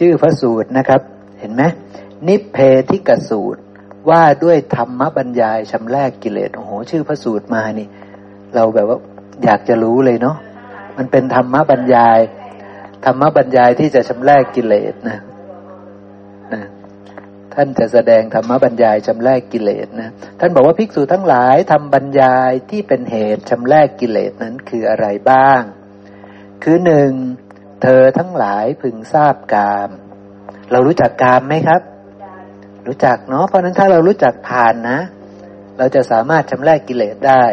[0.00, 1.00] ชื่อพระสูตรนะครับ
[1.40, 1.62] เห็นไหม
[2.28, 2.56] นิเพ
[2.90, 3.60] ธิกสูตร
[4.10, 7.86] ว่าด้วยธรรมบรรยายชำแรกกิเลสโอ้โห ชื่อพระสูตรมานี่
[8.54, 8.98] เราแบบว่า
[9.44, 10.36] อยากจะรู้เลยเนาะ
[10.96, 12.18] มันเป็นธรรมบรรยาย
[13.04, 15.18] ธรรมบรรยายที่จะชำแรกกิเลสนะ
[16.52, 16.62] นะ
[17.54, 20.08] ท่านจะแสดงธรรมบรรยายชำแรกกิเลสนะ
[20.40, 25.60] ท่านบอกว่าภิกษุทั้งหลายทำบรรยายที่เป็นเหตุชำแรกกิเลสนั้นคืออะไรบ้าง
[26.62, 27.12] คือหนึ่ง
[27.82, 29.90] เธอทั้งหลายพึงทราบกาม
[30.72, 31.82] เรารู้จักกามไหมครับ
[32.86, 34.98] รู้จักเนาะเพราะนั้นถ้าเรารู้จักทานนะ
[35.78, 37.44] เราจะสามารถชำระกิเลสได้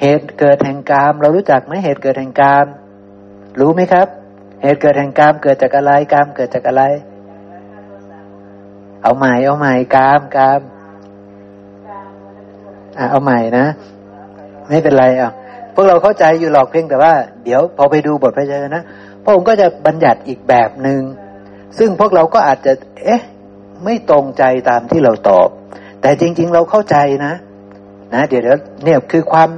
[0.00, 2.66] เหตุเกิดแห่งกาม เรารู้จักไหมเหตุเกิดแห่งกาม
[3.60, 4.08] รู้ไหมครับ
[4.62, 6.82] เหตุเกิดแห่งกามเกิดจากอะไรกามเกิดจากอะไร
[9.02, 10.60] เอาใหม่เอาใหม่กามกาม
[12.98, 13.66] อะเอาใหม่นะ
[14.68, 15.30] ไม่เป็นไรอะ
[15.74, 17.12] พวกเราเข้าใจอยู่หรอกเพียงแต่ว่า
[17.44, 18.82] เดี๋ยวพอไปดูบทพยัญชนะ
[19.28, 21.00] ระองค์ก็จะบัญญัติอีกแบบหนึง่ง
[21.78, 22.72] ซึ่งพวกเราก็อาจจะ
[23.04, 23.22] เอ๊ะ
[23.84, 25.48] ไม่ตรงใจตามที่เราตอบ
[26.00, 27.34] แต่จริง ๆ เราเข้าใจนะ
[28.14, 28.42] นะ เดี๋ยว
[28.84, 29.50] เนี่ยคือความ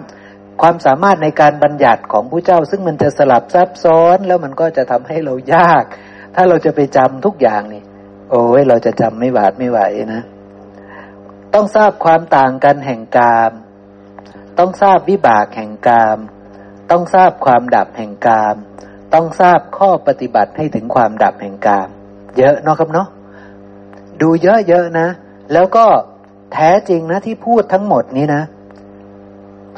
[0.61, 5.85] ความสามารถในการบัญญัติของผู้เจ้า ซึ่งมันจะสลับซับซ้อนแล้วมันก็จะทำให้เรายาก
[6.35, 7.83] ถ้าเราจะไปจำทุกอย่างนี่
[8.31, 9.81] โอ้ยเราจะจำไม่หวาดไม่ไหว
[10.15, 10.23] นะ
[11.55, 13.53] ต้องทราบความต่างกันแห่งกาม
[14.59, 16.19] ต้องทราบวิบากแห่งกาม
[16.91, 18.57] ต้องทราบความดับแห่งกาม
[19.15, 21.89] ต้องทราบข้อปฏิบัติให้ถึงความดับแห่งกาม
[22.39, 23.09] เยอะเนาะครับเนาะ
[24.21, 25.09] ดูเยอะๆนะ
[25.53, 25.85] แล้วก็
[26.53, 28.43] แท้จริงนะที่พูดทั้งหมดนี้นะ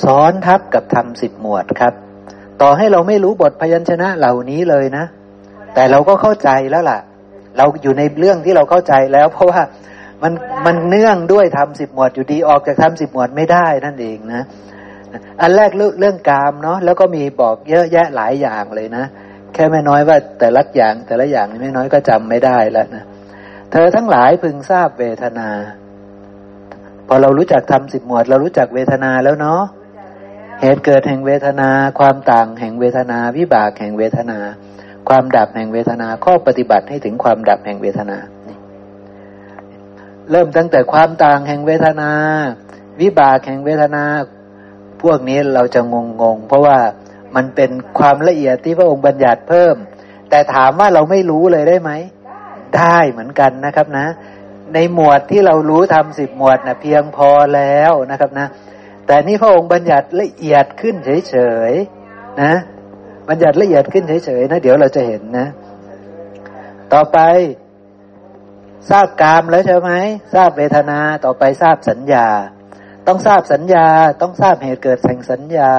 [0.04, 1.94] ซ้อนทับกับทำสิบหมวดครับ
[2.62, 5.04] ต่อให้เราไม่รู้บทพยัญชนะเหล่านี้เลยนะ
[5.74, 6.98] แต่เราก็เข้าใจแล้วล่ะ
[7.56, 9.60] เราอยู่ในเรื่องที่เราเข้าใจแล้ว เพราะว่า
[10.22, 10.32] มัน
[10.66, 14.42] มันเนื่องด้วยทำสิบหมวดอยู่ดีออกจากทำสิบหมวดไม่ได้นั่นเองนะ
[15.40, 19.04] อันแรกเรื่องกามเนาะแล้วก็มีบอกเยอะแยะหลายอย่างเลยนะ
[19.54, 23.04] แค่ไม่น้อยว่าแต่ละอย่าง แต่ละอย่างไม่น้อยก็จำไม่ได้แล้วนะ
[23.72, 25.48] เธอทั้งหลายพึงทราบเวทนา
[27.06, 29.62] พอเรารู้จักทำสิบหมวด เรารู้จักเวทนาแล้วเนาะ
[30.60, 34.38] เหตุเกิดแห่งเวทนา ความต่างแห่งเวทนา วิบากแห่งเวทนา
[35.08, 38.18] ความดับแห่งเวทนาข้อปฏิบัติให้ถึงความดับแห่งเวทนา
[40.30, 42.10] เริ่มตั้งแต่ความต่างแห่งเวทนา
[43.00, 44.04] วิบากแห่งเวทนา
[45.02, 46.78] พวกนี้เราจะงงงเพราะว่า
[47.36, 49.74] มันเป็นความละเอียดที่พระองค์บัญญัติเพิ่ม
[50.30, 51.90] แต่ถามว่าเราไม่รู้เลยได้ไหม
[52.76, 54.06] ได้เหมือนกันนะครับนะ
[54.74, 58.46] ในหมวดที่เรารู้ทำสิบหมวดนะเพียงพอแล้วนะครับนะ
[59.06, 60.94] แต่นี่พระองค์บัญญัติละเอียดขึ้น
[61.28, 61.36] เฉ
[61.70, 62.54] ยๆนะ
[63.28, 65.46] บัญญัติละเอียดขึ้นเฉยๆนะ เดี๋ยวเราจะเห็นนะ
[66.92, 67.18] ต่อไป
[68.90, 69.92] ทราบกามแล้วใช่ไหม
[70.34, 72.26] ทราบเวทนาต่อไปทราบสัญญา
[73.06, 73.86] ต้องทราบสัญญา
[74.22, 75.72] ต้องทราบเหตุเกิดแห่งสัญญา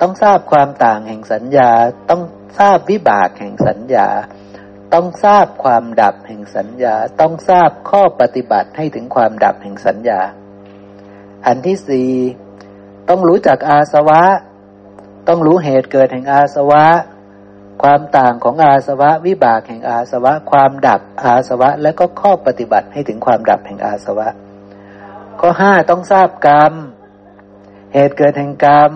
[0.00, 1.70] ต้องทราบความต่างแห่งสัญญา
[2.10, 2.22] ต้อง
[2.58, 4.08] ทราบวิบากแห่งสัญญา
[4.94, 10.20] ต้องทราบความดับแห่งสัญญา ต้องทราบข้อปฏิบัติให้ถึงความดับแห่งสัญญา
[11.46, 12.10] อันที่สี่
[13.08, 14.22] ต้องรู้จักอาสวะ
[15.28, 16.84] ต้องรู้เหตุเกิดแห่งอาสวะ
[17.82, 24.28] ความต่างของอาสวะ วิบากแห่งอาสวะ ความดับอาสวะ และก็ข้อปฏิบัติให้ถึงความดับแห่งอาสวะ
[25.40, 26.72] ข้อห้าต้องทราบกรรม
[27.94, 28.92] เหตุเกิดแห่งกรรม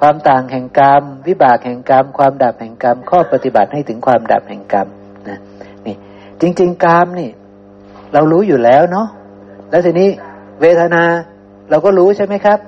[0.00, 4.86] ความต่างแห่งกรรม วิบากแห่งกรรม ความดับแห่งกรรม ข้อปฏิบัติให้ถึงความดับแห่งกรรม
[5.28, 5.38] นะ
[5.86, 5.96] นี่
[6.40, 7.30] จริง ๆ กรรมนี่
[8.12, 9.08] เรารู้อยู่แล้วเนาะ
[9.70, 10.08] แล้วทีนี้
[10.60, 11.02] เวทนา
[11.70, 12.58] เราก็รู้ใช่ไหมครับ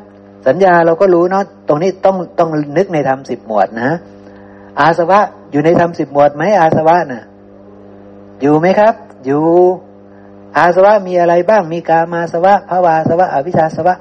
[0.47, 3.91] สัญญาเราก็รู้เนาะตรงนี้ต้องต้องนึกในธรรมสิบหมวดนะ
[4.81, 5.21] อาสวะ
[5.51, 7.23] อยู่ในธรรมสิบหมวดไหมอาสวะนะ่ะ
[8.41, 8.95] อยู่ไหมครับ
[9.25, 9.43] อยู่
[10.57, 13.95] อาสวะมีอะไรบ้างมีกามาสวะภาวาสวะอวิชชาสวะ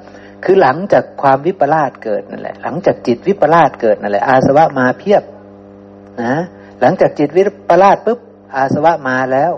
[0.44, 5.22] คือหลังจากความวิปลาสเกิดนั่นแหละ หลังจากจิตวิปลาสเกิดนั่นแหละ อาสวะมาเพียบ
[6.22, 6.34] นะ
[6.80, 8.18] หลังจากจิตวิปลาสปุ๊บ
[8.56, 9.52] อาสวะมาแล้ว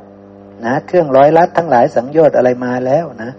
[0.64, 3.30] นะเครื่องร้อยลัดทั้งหลายสังโยชน์อะไรมาแล้วนะ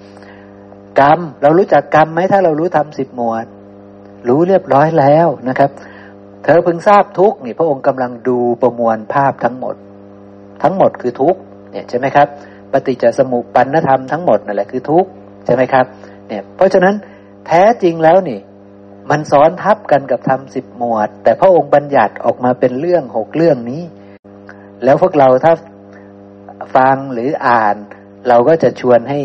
[1.00, 3.46] กรรมเรารู้จักกรรมไหมถ้าเรารู้ทำสิบหมวด
[4.28, 5.70] รู้เรียบร้อยแล้วนะครับ
[6.44, 9.76] เธอพึงทราบทุกนี่พระองค์กำลังดูประมวลภาพทั้งหมด
[10.64, 11.36] ทั้งหมดคือทุก
[11.72, 12.28] เนี่ยใช่ไหมครับ
[12.72, 15.06] ปฏิจจสมุปปนธรรมทั้งหมดนั่นแหละคือทุก
[15.46, 15.86] ใช่ไหมครับ
[16.28, 16.96] เนี่ยเพราะฉะนั้น
[17.48, 18.40] แท้จริงแล้วนี่
[19.10, 23.84] มันซ้อนทับกันกับธรรมสิบหมวด แต่พระองค์บัญญัติออกมาเป็นเรื่องหกเรื่องนี้
[24.84, 25.54] แล้วพวกเราถ้า
[26.76, 27.76] ฟังหรืออ่าน
[28.28, 29.20] เราก็จะชวนให้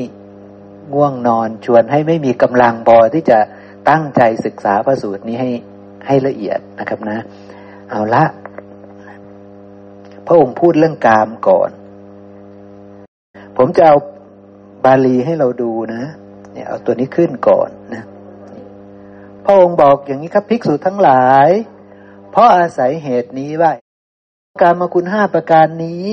[0.92, 3.38] ง่วงนอนชวนให้ไม่มีกำลังพอที่จะ
[3.90, 5.50] ตั้งใจศึกษาพระสูตรนี้ให้
[6.06, 7.18] ให้ละเอียดนะครับนะ
[7.90, 8.24] เอาละ
[10.26, 11.70] พระองค์พูดเรื่องกามก่อน
[13.56, 13.96] ผมจะเอา
[14.84, 16.02] บาลีให้เราดูนะ
[16.52, 18.04] เนี่ยเอาตัวนี้ขึ้นก่อนนะ
[19.44, 21.48] พระองค์บอกอย่างนี้ครับภิกษุทั้งหลาย
[22.30, 23.72] เพราะอาศัยเหตุนี้ว่า
[24.62, 26.10] การมาคุณห้าประการนี้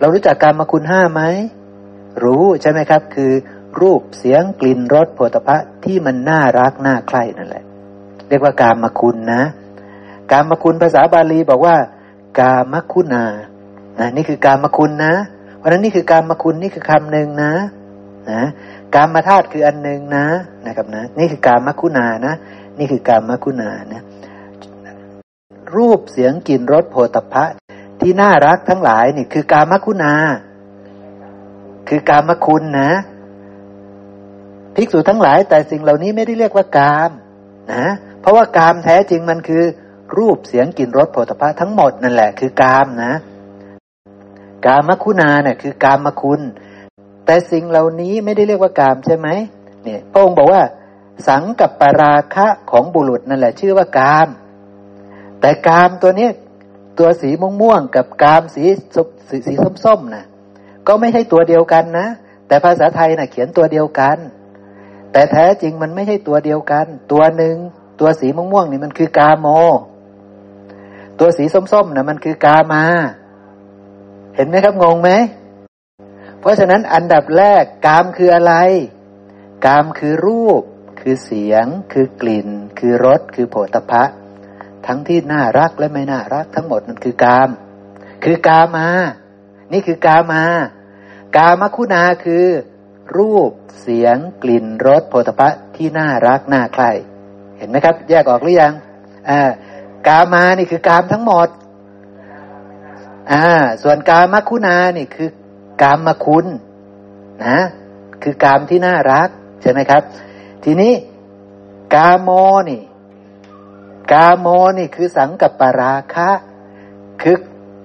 [0.00, 1.22] เรารู้จักกามาคุณห้าไหม
[2.24, 3.32] รู้ใช่ไหมครับ คือ
[3.80, 7.64] รูปเสียงกลิ่นรสโผฏฐะที่มันน่ารักน่าใคร่นั่นแหละ
[8.28, 9.42] เรียกว่ากามาคุณนะ
[10.30, 11.76] กามาคุณภาษาบาลีบอกว่า
[12.40, 13.24] กามคุณา
[13.98, 15.14] นะนี่คือกามาคุณนะ
[15.56, 17.52] เพราะนั้นนี่คือกามาคุณนี่คือคำหนึ่งนะ
[18.30, 18.42] นะ
[18.94, 20.26] การมาธาตุคืออันหนึ่งนะ
[20.66, 22.34] นะครับนะ นี่คือการมคุณานะ
[22.78, 24.02] นี่คือการมคุณานะ
[25.76, 27.44] รูปเสียงกลิ่นรสโผฏฐะ
[28.00, 30.14] ที่น่ารักทั้งหลายนี่คือการมคุณา
[31.88, 32.90] คือการมคุณนะ
[34.74, 37.10] ภิกษุทั้งหลาย แต่สิ่งเหล่านี้ไม่ได้เรียกว่ากาม
[37.74, 37.86] นะ
[38.20, 39.62] เพราะว่ากามแท้จริงมันคือ
[40.18, 43.12] รูปเสียงกลิ่นรสโผฏฐะทั้งหมดนั่นแหละ คือกามนะ
[44.66, 46.40] กามคุณาเนี่ยคือกามคุณ
[47.24, 49.28] แต่สิ่งเหล่านี้ไม่ได้เรียกว่ากามใช่ไหม
[49.84, 50.62] เนี่ยพระองค์บอกว่า
[51.28, 54.28] สังกับปราคะของบุรุษนั่นแหละ ชื่อว่ากาม
[55.40, 56.28] แต่กามตัวนี้
[56.98, 57.30] ตัวสี
[57.60, 58.64] ม่วงๆกับกามสี
[59.28, 59.52] สีสี
[59.84, 60.24] ส้มๆนะ
[60.86, 62.06] ก็ไม่ใช่ตัวเดียวกันนะ
[62.46, 64.16] แต่ภาษาไทยนะ่ะเขียนตัวเดียวกัน
[65.12, 67.56] แต่แท้จริงมันไม่ใช่ตัวเดียวกัน ตัวหนึ่ง
[68.00, 69.46] ตัวสีม่วงๆนี่มันคือกาโม
[71.18, 72.84] ตัวสีส้มๆนะมันคือกามา
[74.36, 75.10] เห็นไหมครับงงไหม
[76.42, 78.54] เพราะฉะนั้นอันดับแรกกามคืออะไร
[79.66, 80.62] กามคือรูป
[81.00, 82.48] คือเสียง คือกลิ่น
[82.78, 84.04] คือรส คือโผฏฐะ
[84.86, 87.48] ทั้งที่น่ารักและไม่น่ารักทั้งหมดนั่นคือกาม
[88.24, 88.88] คือกามา
[89.72, 90.44] นี่คือกามา
[91.36, 92.46] กามคุณาคือ
[93.16, 93.50] รูป
[93.80, 96.90] เสียง กลิ่น รสโผฏฐะที่น่ารักน่าใคร่
[97.58, 98.72] เห็นไหมครับ แยกออกหรือยัง
[99.28, 99.40] อ่า
[100.08, 101.48] กามานี่คือกามทั้งหมด
[103.32, 103.46] อ่า
[103.82, 105.30] ส่วนกามคุณานี่คือ
[105.82, 106.46] กามมาคุณ
[107.46, 107.58] นะ
[108.22, 109.28] คือกามที่น่ารัก
[109.62, 110.02] ใช่ไหมครับ
[110.64, 110.92] ทีนี้
[111.94, 112.30] กามโม
[112.70, 112.82] นี่
[114.12, 114.46] กามโม
[114.78, 116.30] นี่คือสังกับปราคะ
[117.22, 117.36] คือ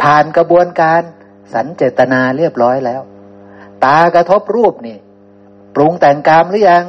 [0.01, 1.01] ผ่านกระบวนการ
[1.53, 3.01] สันเจตนาเรียบร้อยแล้ว
[3.85, 4.97] ตากระทบรูปนี่
[5.75, 6.85] ปรุงแต่งกามหรือยัง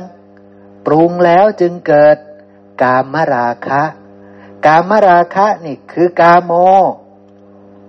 [0.87, 2.17] ปรุงแล้วจึงเกิด
[2.83, 3.83] กามมราคะ
[4.67, 6.53] กามมราคะนี่คือกามโม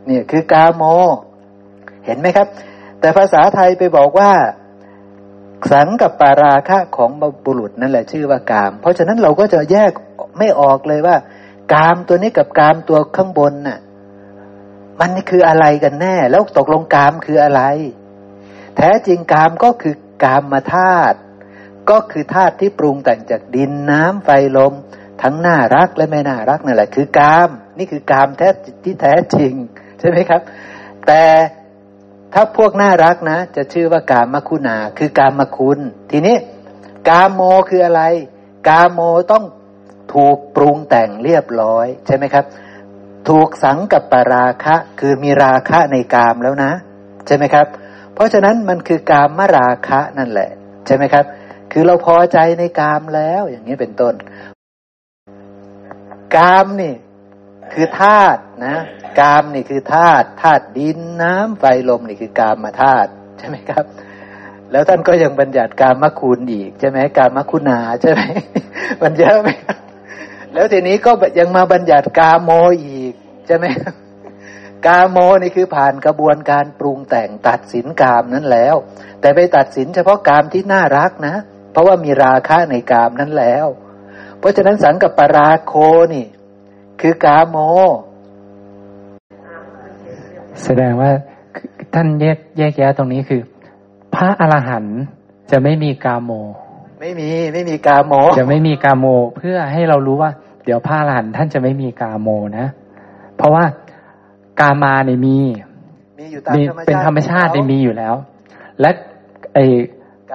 [0.06, 0.84] เนี่ยคือกามโม
[2.06, 2.48] เห็นไหมครับ
[3.00, 4.32] แต่ภาษาไทยไปบอกว่า
[5.72, 7.10] สังกับปาราคะของ
[7.46, 9.92] บุรุษนั่นแหละชื่อว่ากาม เพราะฉะนั้นเราก็จะแยก
[10.38, 11.16] ไม่ออกเลยว่า
[11.74, 13.80] กามตัวนี้กับกามตัวข้างบนน่ะ
[15.00, 17.62] มันคืออะไรกันแน่ แล้วตกลงกามคืออะไร
[18.78, 21.18] แท้จริงกามก็คือกามมาธาตุ
[21.90, 24.74] ก็คือธาตุที่ปรุงแต่งจากดินน้ำไฟลม
[25.22, 28.48] ทั้งน่ารักและไม่น่ารักนั่นแหละ คือกาม นี่คือกามแท้
[28.84, 29.54] ที่แท้จริง
[30.00, 30.42] ใช่ไหมครับ
[31.08, 31.24] แต่
[32.34, 35.80] ถ้าพวกน่ารักนะ จะชื่อว่ากามคุณาคือกามคุณ
[36.12, 36.38] ทีนี้
[37.10, 38.04] กามโมคืออะไร
[38.68, 39.00] กามโม
[39.32, 39.44] ต้อง
[40.14, 42.46] ถูกปรุงแต่งเรียบร้อยใช่ไหมครับ
[43.30, 46.72] ถูกสังกับปราคะ คือมีราคะในกามแล้วนะ
[47.28, 47.68] ใช่ไหมครับ
[48.14, 50.50] เพราะฉะนั้นมันคือกามมราคะนั่นแหละ
[50.86, 51.26] ใช่ไหมครับ
[51.72, 54.14] คือเราพอใจในกามแล้วอย่างนี้เป็นต้น
[56.36, 56.94] กามนี่
[57.74, 58.76] คือธาตุนะ
[59.20, 63.86] กามนี่คือธาตุธาตุดินน้ำไฟลมนี่คือกามมาธาตุใช่ไหมครับ
[64.72, 68.22] แล้วท่านก็ยังบัญญัติกามมคุณอีกใช่ไหมกามมคุณาใช่ไหม
[69.02, 69.50] มันเยอะไหม
[70.54, 72.50] แล้วทีนี้ก็ยังมาบัญญัติกาโม
[72.86, 73.14] อีก
[73.48, 73.66] ใช่ไหม
[74.88, 78.76] กาโมนี่คือผ่านกระบวนการปรุงแต่งตัดสินกามนั้นแล้ว
[79.22, 81.36] แต่ไปตัดสินเฉพาะกามที่น่ารักนะ
[81.72, 83.68] เพราะว่ามีราคะในกามนั้นแล้ว
[84.40, 85.74] เพราะฉะนั้นสังกับปราโค
[86.14, 86.26] นี่
[87.00, 87.58] คือกาโม
[90.64, 91.12] แสดงว่า
[91.94, 93.42] ท่านแยกแยกแยะตรงนี้คือ
[94.16, 95.00] พระอรหันต์
[95.52, 96.32] จะไม่มีกาโม
[97.00, 99.06] ไม่มีไม่มีกาโม จะไม่มีกาโม
[99.38, 100.32] เพื่อให้เรารู้ว่า
[100.66, 102.68] เดี๋ยวพระอรหันต์ท่านจะไม่มีกาโมนะ
[103.38, 103.64] เพราะว่า
[104.60, 105.38] กามาเนี่ยมี
[106.20, 108.16] มีอยู่ตามธรรมชาติเป็นธรรมชาติมีอยู่แล้ว
[108.82, 108.90] และ
[109.54, 109.58] ไอ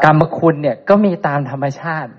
[0.04, 2.10] กามคุณเนี่ยก็มีตามธรรมชาติ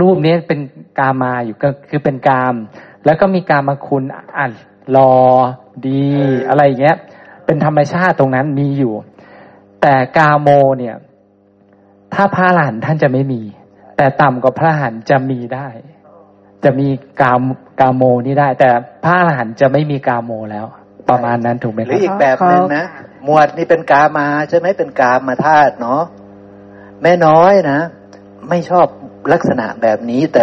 [0.00, 0.60] รูปนี้เป็น
[0.98, 2.54] กามาอยู่ก็คือเป็นกาม
[3.04, 4.04] แล้วก็มีกามคุณ
[4.36, 4.52] อ่าน
[4.96, 5.12] รอ
[5.86, 6.04] ดี
[6.48, 6.96] อะไรอย่างเงี้ย
[7.46, 8.94] เป็นธรรมชาติตรงนั้นมีอยู่
[9.82, 10.48] แต่กาโม
[10.78, 10.96] เนี่ย
[12.14, 13.42] ถ้าพระหลานท่านจะไม่มี
[13.96, 15.68] แต่ต่ำกว่าพระหันจะมีได้
[16.64, 16.88] จะมี
[17.22, 17.42] กาม
[17.80, 18.70] กาโมนี่ได้ แต่
[19.04, 20.66] พระหลานจะไม่มีกาโมแล้ว
[21.08, 22.84] ประมาณนั้นถูกไหมครับหรืออีกแบบหนึ่งนะ
[23.24, 26.02] หมวดนี่เป็นกามาใช่ไหมเป็นกามมาธาตุเนาะ
[27.02, 27.80] แม่น้อยนะ
[28.48, 28.86] ไม่ชอบ
[29.32, 30.42] ลักษณะแบบนี้ แต่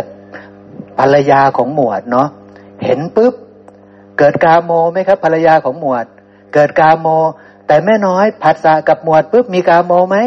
[1.00, 2.28] ภรรยาของหมวดเนาะ
[2.84, 3.34] เห็นปุ๊บ
[4.18, 6.06] เกิดกาโมไหมครับ ภรรยาของหมวด
[6.54, 7.08] เกิดกาโม
[7.68, 10.18] แต่แม่น้อยผัสสะกับหมวดปุ๊บมีกาโมไหม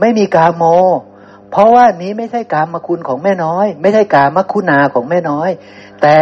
[0.00, 0.64] ไม่มีกาโม
[1.50, 5.50] เพราะว่านี้ไม่ใช่กามคุณของแม่น้อย ไม่ใช่กามคุณาของแม่น้อย
[6.02, 6.16] แต่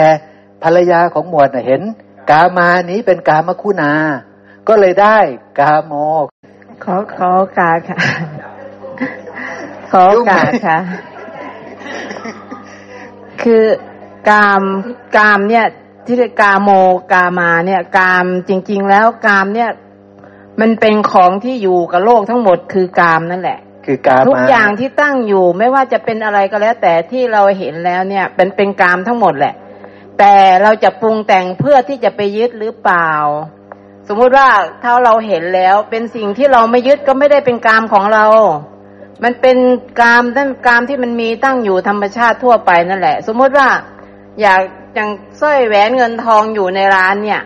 [0.62, 1.82] ภรรยาของหมวดเห็น
[2.30, 3.92] กามานี้เป็นกามคุณา
[4.68, 5.18] ก็เลยได้
[5.60, 5.92] กาโม
[6.84, 7.98] ขอขอกาค่ะ
[9.92, 10.78] ขอกาค่ะ
[13.42, 13.64] คือ
[14.30, 14.62] กาม
[15.16, 15.66] กามเนี่ย
[16.06, 16.70] ที่เรียกกาโม
[17.12, 19.70] กามาเนี่ย กามจริง ๆ แล้วกามเนี่ย
[20.60, 29.54] มันเป็นของที่อยู่กับโลกทั้งหมดคือกามนั่นแหละ คือกามาทุกอย่างที่ตั้งอยู่ไม่ว่าจะเป็นอะไรก็แล้ว แต่ที่เราเห็นแล้วเนี่ยเป็นเป็นกามทั้งหมดแหละ
[30.18, 33.10] แต่เราจะปรุงแต่งเพื่อที่จะไปยึดหรือเปล่า
[34.08, 34.48] สมมุติว่า
[34.82, 38.24] ถ้าเราเห็นแล้วเป็นสิ่งที่เราไม่ยึดก็ไม่ได้เป็นกามของเรา
[39.24, 39.58] มันเป็น
[40.00, 43.68] กามตั้งกามที่มันมีตั้งอยู่ธรรมชาติทั่วไปนั่นแหละ สมมุติว่า
[44.40, 44.60] อยาก
[44.94, 47.40] อย่างสร้อยแหวนเงินทองอยู่ในร้านเนี่ย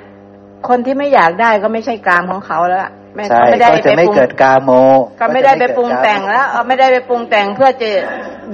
[0.69, 4.71] คนที่ไม่อยากได้ก็ไม่ใช่กามของเขาแล้วล่ะไม่ใช่ไม่ได้ก็จะไปไม่ปรุงเกิดกาโม
[5.21, 7.89] ก็ไม่ได้ไปปรุงแต่งแล้วเออไม่ได้ไปปรุงแต่งเพื่อจะ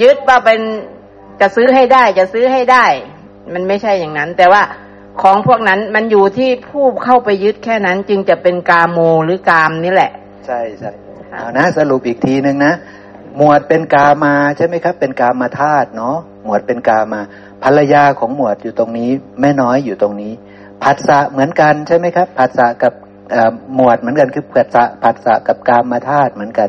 [0.03, 0.61] ยึดว่าเป็น
[1.41, 2.85] จะซื้อให้ได้จะซื้อให้ได้
[3.55, 4.63] มันไม่ใช่อย่างนั้น แต่ว่า
[5.23, 10.11] ของพวกนั้นมันอยู่ที่ผู้เข้าไปยึดแค่นั้น จึงจะเป็นกาโมหรือกามนี่แหละ
[10.47, 10.91] ใช่ใช่
[11.31, 12.75] ค่ะเอานะสรุปอีกทีหนึ่งนะ
[13.37, 17.21] หมวดเป็นกามาใช่ไหมครับ เป็นกามาธาตุเนาะหมวดเป็นกามา
[17.65, 19.11] ภรรยาของหมวดอยู่ตรงนี้
[19.41, 20.33] แม่น้อยอยู่ตรงนี้
[20.83, 22.93] ผัสสะเหมือนกันใช่ไหมครับผัสสะกับ
[23.75, 26.69] หมวดเหมือนกันคือผัสสะผัสสะกับกามาธาตุเหมือนกัน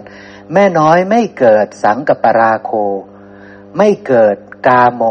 [0.53, 2.71] แม่น้อยไม่เกิดสังกับปราโค
[3.77, 4.35] ไม่เกิด
[4.67, 5.01] กาโม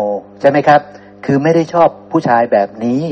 [0.41, 0.81] ใช่ไหมครับ
[1.25, 3.03] คือไม่ได้ชอบผู้ชายแบบนี้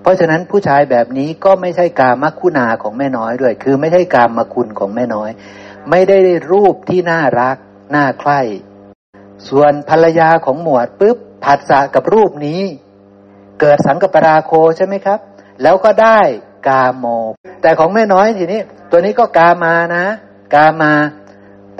[0.00, 5.30] เพราะฉะนั้นผู้ชายแบบนี้ก็ไม่ใช่กามคุณาของแม่น้อยด้วย คือไม่ใช่กามคุณของแม่น้อย
[5.90, 6.18] ไม่ได้
[6.52, 7.56] รูปที่น่ารัก
[7.94, 8.40] น่าใคร่
[9.48, 12.62] ส่วนภรรยาของหมวดปุ๊บผัสสะกับรูปนี้
[13.60, 15.18] เกิดสังกปราโคใช่ไหมครับ
[15.62, 16.20] แล้วก็ได้
[16.68, 17.04] กาโม
[17.62, 20.04] แต่ของแม่น้อยทีนี้ ตัวนี้ก็กามานะ
[20.54, 20.92] กามา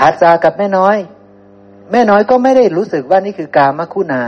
[0.01, 0.97] ผัสสะกับแม่น้อย
[1.93, 4.25] แม่น้อยก็ไม่ได้รู้สึกว่านี่คือกามคุณา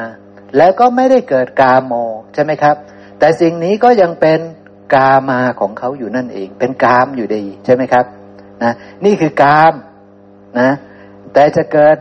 [0.57, 1.93] แล้วก็ไม่ได้เกิดกาโม
[2.35, 2.77] ใช่ไหมครับ
[3.19, 4.41] แต่สิ่งนี้ก็ยังเป็น
[4.95, 8.05] กามาของเขาอยู่นั่นเอง เป็นกามอยู่ดีใช่ไหมครับ
[8.63, 8.73] นะ
[9.05, 9.75] นี่คือกาม
[10.61, 10.71] นะ
[11.35, 11.97] แต่จะเกิด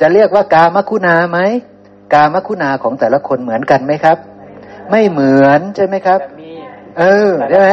[0.00, 1.38] จะเรียกว่ากามคุณาไหม
[2.14, 4.18] กามคุณาของแต่ละคนเหมือนกันไหมครับ
[4.90, 6.52] ไม่เหมือนใช่ไหมครับมี
[6.98, 7.68] เออใช่ไหม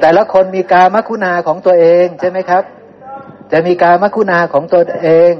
[0.00, 2.62] แต่ละคนมีกามคุณาของตัวเองใช่ไหมครับ
[3.52, 5.32] จะมีกามคุณาของตัวเอง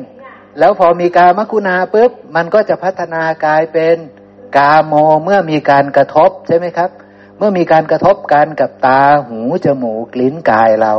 [0.59, 3.97] แล้วพอมีกามคุณาปุ๊บมันก็จะพัฒนากลายเป็น
[4.57, 6.91] กาโมเมื่อมีการกระทบใช่ไหมครับ
[7.39, 10.95] เมื่อมีการกระทบกันกับตาหูจมูกลิ้นกายเรา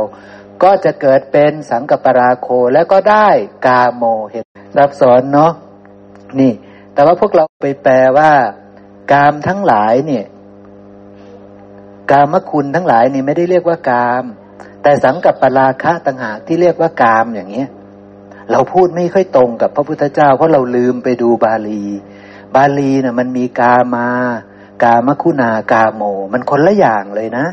[0.64, 3.28] ก็จะเกิดเป็นสังกปราโคแล้วก็ได้
[3.66, 4.44] กาโมเห็น
[4.76, 5.52] ซับซ้อนเนาะ
[6.40, 6.52] นี่
[6.94, 8.30] แต่ว่าพวกเราไปแปลว่า
[9.12, 10.24] กามทั้งหลายเนี่ย
[12.10, 14.24] กามคุณทั้งหลายนี่ไม่ได้เรียกว่ากาม
[14.82, 17.68] แต่สังกับปราคะต่างหากที่เรียกว่ากามอย่างเงี้ย
[18.50, 21.84] เราพูดไม่ค่อยตรงกับพระพุทธเจ้า เพราะเราลืมไปดูบาลี
[22.54, 24.08] บาลีน่ะมันมีกามา
[24.84, 26.02] กามคุณากาโม
[26.32, 27.46] มันคนละอย่างเลยนะ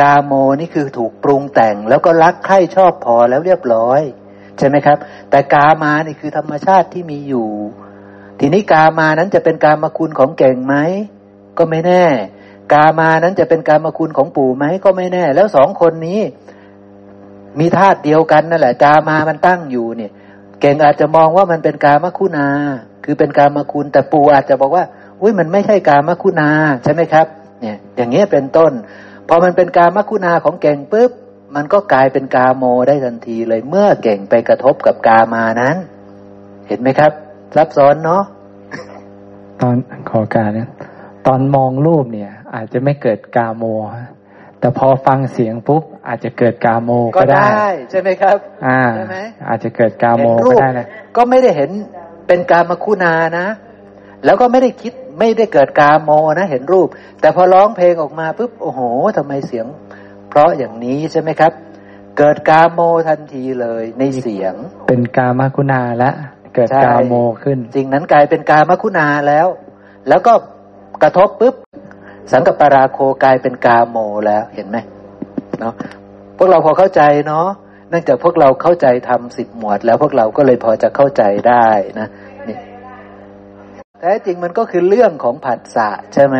[0.00, 4.00] กาโมนี่คือถูกปรุงแต่ง แล้วก็รักใคร่ชอบพอแล้วเรียบร้อย
[4.58, 4.98] ใช่ไหมครับ
[5.30, 7.48] แต่กามานี่คือธรรมชาติที่มีอยู่
[8.40, 10.74] ทีนี้กามานั้นจะเป็นกามคุณของเก่งไหม
[11.58, 12.04] ก็ไม่แน่
[12.72, 16.20] กามานั้นจะเป็นกามคุณของปู่ไหมก็ไม่แน่ แล้วสองคนนี้
[17.58, 20.12] มีธาตุเดียวกันนั่นแหละ กามามันตั้งอยู่เนี่ย
[20.60, 22.48] เก่งอาจจะมองว่ามันเป็นกามคุณา
[23.04, 24.84] คือเป็นกามคุณ แต่ปู่อาจจะบอกว่า
[25.20, 26.50] อุ้ยมันไม่ใช่กามคุณา
[26.84, 27.26] ใช่ไหมครับ
[27.60, 28.72] เนี่ย อย่างเงี้ยเป็นต้น
[29.28, 31.10] พอมันเป็นกามคุณาของเก่งปุ๊บ
[31.54, 35.76] มันก็กลายเป็นกาโมได้ทันทีเลยเมื่อเก่งไปกระทบกับกามานั้น
[36.68, 37.12] เห็นไหมครับ
[37.56, 38.22] ซับซ้อนเนาะ
[39.60, 39.76] ตอน
[40.10, 40.68] ขอการเนี่ย
[41.26, 43.64] ตอนมองรูปเนี่ย อาจจะไม่เกิดกาโม
[43.96, 44.08] ฮะ
[44.60, 49.16] แต่พอฟังเสียงปุ๊บอาจจะเกิดกาโมก็ก็ได้ได้ ใช่ไหมครับ อ่าใช่ไหม
[49.48, 51.70] อาจจะเกิดกาโมเห็นรูก็ปได้นะก็ไม่ได้เห็น
[52.26, 53.46] เป็นกามคุณานะ
[54.24, 56.88] แล้วก็ไม่ได้คิด ไม่ได้เกิดกาโมนะเห็นรูป
[57.20, 58.80] แต่พอร้องเพลงออกมาปุ๊บโอ้โห
[59.16, 59.66] ทำไมเสียง
[60.28, 61.52] เพราะอย่างนี้ใช่ไหมครับ
[62.18, 64.54] เกิดกาโมทันทีเลยในเสียง
[64.88, 66.10] เป็นกามคุณาและ
[66.54, 69.46] เกิดใช่กาโมขึ้นสิ่งนั้นกลายเป็นกามคุณาแล้ว
[70.08, 70.32] แล้วก็
[71.02, 71.54] กระทบปุ๊บ
[72.32, 74.76] สังกปปราโคกลายเป็นกาโมแล้วเห็นไหม
[75.60, 75.74] เนาะ
[76.36, 77.46] พวกเราพอเข้าใจเนาะ
[77.88, 81.68] เนื่องจากพวกเราเข้าใจทำสิบหมวด แล้วพวกเราก็เลยพอจะเข้าใจได้
[81.98, 86.36] นะนี่แท้จริงมันก็คือเรื่องของผัสสะใช่ไหม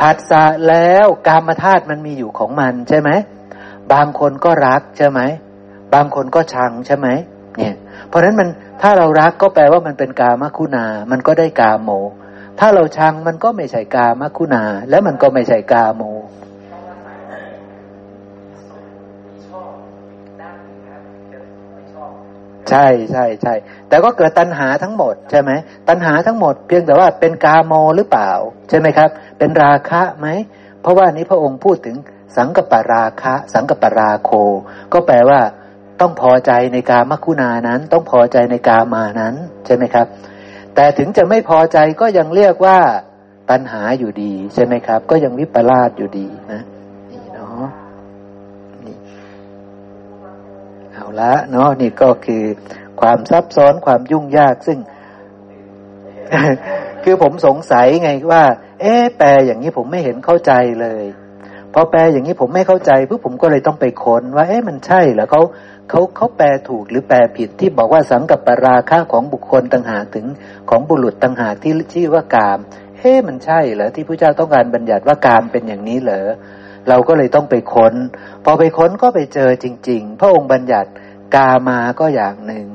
[0.00, 3.10] ผัสสะแล้วกามธาตุมันมีอยู่ของมันใช่ไหม
[3.92, 5.20] บางคนก็รักใช่ไหม
[5.94, 7.08] บางคนก็ชังใช่ไหม
[7.58, 7.74] เนี่ย
[8.08, 8.48] เพราะฉะนั้นมัน
[8.82, 11.90] ถ้าเรารักก็แปลว่ามันเป็นกามคุณา มันก็ได้กาโม
[12.58, 16.02] ถ้าเราชังมันก็ไม่ใช่กามคุณา และมันก็ไม่ใช่กาโม
[22.70, 23.54] ใช่ใช่ใช่
[23.88, 25.50] แต่ก็เกิดตัณหาทั้งหมดใช่ไหม
[25.88, 28.30] ตัณหาทั้งหมดเพียงแต่ว่าเป็นกาโมหรือเปล่า
[28.68, 30.26] ใช่ไหมครับ เป็นราคะไหม
[30.82, 31.96] เพราะว่านี้พระองค์พูดถึง
[32.36, 34.30] สังกปราคะ สังกปราโค
[34.92, 35.40] ก็แปลว่า
[36.00, 39.34] ต้องพอใจในกามคุณานั้น ต้องพอใจในกามานั้น
[39.66, 40.06] ใช่ไหมครับ
[40.74, 42.78] แต่ถึงจะไม่พอใจก็ยังเรียกว่า
[43.50, 46.62] ตัณหาอยู่ดี ใช่ไหมครับ ก็ยังวิปลาสอยู่ดีนะ
[47.12, 47.66] นี่เนาะ
[48.84, 48.96] นี่
[50.94, 52.44] เอา ละเนาะนี่ก็คือ
[53.00, 54.78] ความซับซ้อนความยุ่งยากซึ่ง
[57.04, 58.44] คือผมสงสัยไงว่า
[58.80, 61.04] เอ๊แปลอย่างนี้ผมไม่เห็นเข้าใจเลย
[61.74, 65.42] พอแปลอย่างนี้ผมไม่เข้าใจเพื่อผมก็เลยต้องไปค้นว่า เอ๊ะมันใช่เหรอเขา
[65.90, 70.26] เขาเขาแปลถูกหรือแปลผิดที่บอกว่าสังกับปราค่าของบุคคลต่างหากถึง
[70.70, 72.58] ของบุรุษต่างหากที่ชื่อว่ากาม
[72.98, 76.28] เฮ้มันใช่เหรอที่พระเจ้าต้องการบัญญัติว่ากามเป็นอย่างนี้เหรอ
[76.88, 77.94] เราก็เลยต้องไปคน้น
[78.44, 80.90] พอไปค้นก็ไปเจอจริง ๆ พระองค์บัญญัติ
[81.34, 82.66] กามาก็อย่างหนึ่ง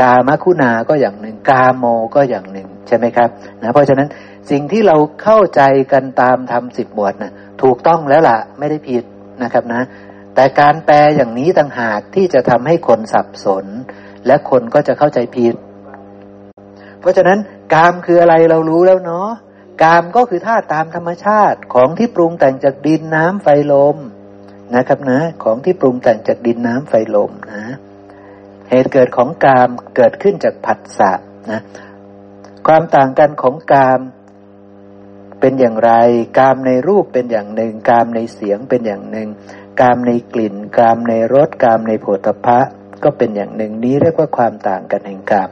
[0.00, 3.28] กามคุณาก็อย่างหนึ่ง กาโมก็อย่างหนึ่ง ใช่ไหมครับ
[3.62, 4.08] นะเพราะฉะนั้น
[4.50, 9.04] สิ่งที่เราเข้าใจกันตามทำสิบหมวดนะถูกต้องแล้วล่ะไม่ได้ผิด
[9.42, 9.82] นะครับนะ
[10.34, 13.66] แต่การแปลอย่างนี้ต่างหากที่จะทำให้คนสับสน
[14.26, 15.54] และคนก็จะเข้าใจผิด
[17.00, 17.38] เพราะฉะนั้น
[17.74, 19.28] กามคืออะไรเรารู้แล้วเนาะ
[19.82, 23.96] กามก็คือธาตุตามธรรมชาติของที่ปรุงแต่งจากดินน้ำไฟลม
[24.76, 27.64] นะครับนะ ของที่ปรุงแต่งจากดินน้ำไฟลมนะ
[28.70, 31.12] เหตุเกิดของกามเกิดขึ้นจากผัสสะ
[31.50, 31.60] นะ
[32.66, 34.00] ความต่างกันของกาม
[35.40, 35.92] เป็นอย่างไร
[36.38, 39.28] กามในรูปเป็นอย่างหนึ่ง กามในเสียงเป็นอย่างหนึ่ง
[39.80, 42.58] กามในกลิ่น กามในรส กามในโผฏฐะ
[43.04, 45.48] ก็เป็นอย่างหนึ่งนี้เรียกว่าความต่างกันแห่งกาม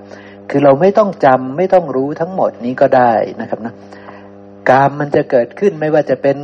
[0.51, 3.75] คือเราไม่ต้องจำไม่ต้องรู้ทั้งหมดนี้ก็ได้นะครับนะ
[4.71, 6.37] กามมันจะเกิดขึ้นไม่ว่าจะเป็น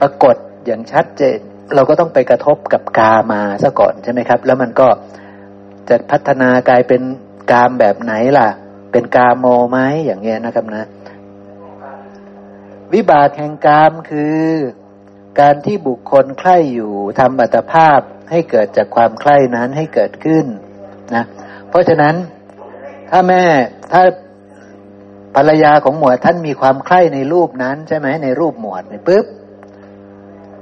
[0.00, 1.38] ปรากฏอย่างชัดเจน
[1.74, 4.88] เราก็ต้องไปกระทบกับกามาซะก่อนใช่ไหมครับ แล้วมันก็
[5.88, 7.02] จะพัฒนากลายเป็น
[7.50, 8.48] กามแบบไหนล่ะ
[8.92, 10.84] เป็นกามโมไหมอย่างเงี้ยนะครับนะ
[12.92, 14.40] วิบากแห่งกามคือ
[15.40, 20.46] การที่บุคคลใคร่อยู่ทำอัตภาพให้เกิดจากความใคร่นั้นให้เกิดขึ้น
[21.14, 21.24] นะ
[21.68, 22.14] เพราะฉะนั้น
[23.10, 23.44] ถ้าแม่
[23.92, 24.02] ถ้า
[25.36, 29.26] ภรรยาของหมวดท่านมีความใคร่ในรูปนั้นใช่ไหมในรูปหมวดเนี่ยปุ๊บ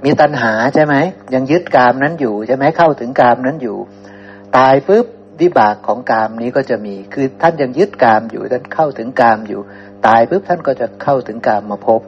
[0.05, 0.95] มีตัณหาใช่ไหม
[1.35, 3.77] ยังยึดกามนั้นอยู่ใช่ไหมเข้าถึงกามนั้นอยู่
[4.57, 5.07] ตายปุ๊บ
[5.43, 9.61] วิบากของกามนี้ก็จะมี คือท่านยังยึดกามอยู่ท่านเข้าถึงกามอยู่
[10.07, 12.01] ตายปุ๊บท่านก็จะเข้าถึงกามมาพบ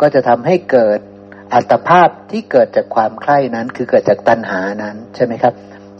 [0.00, 0.98] ก็จะทำให้เกิด
[1.54, 5.54] อัตภาพที่เกิดจากความใคร่นั้น คือเกิดจากตัณหานั้นใช่ไหมครับ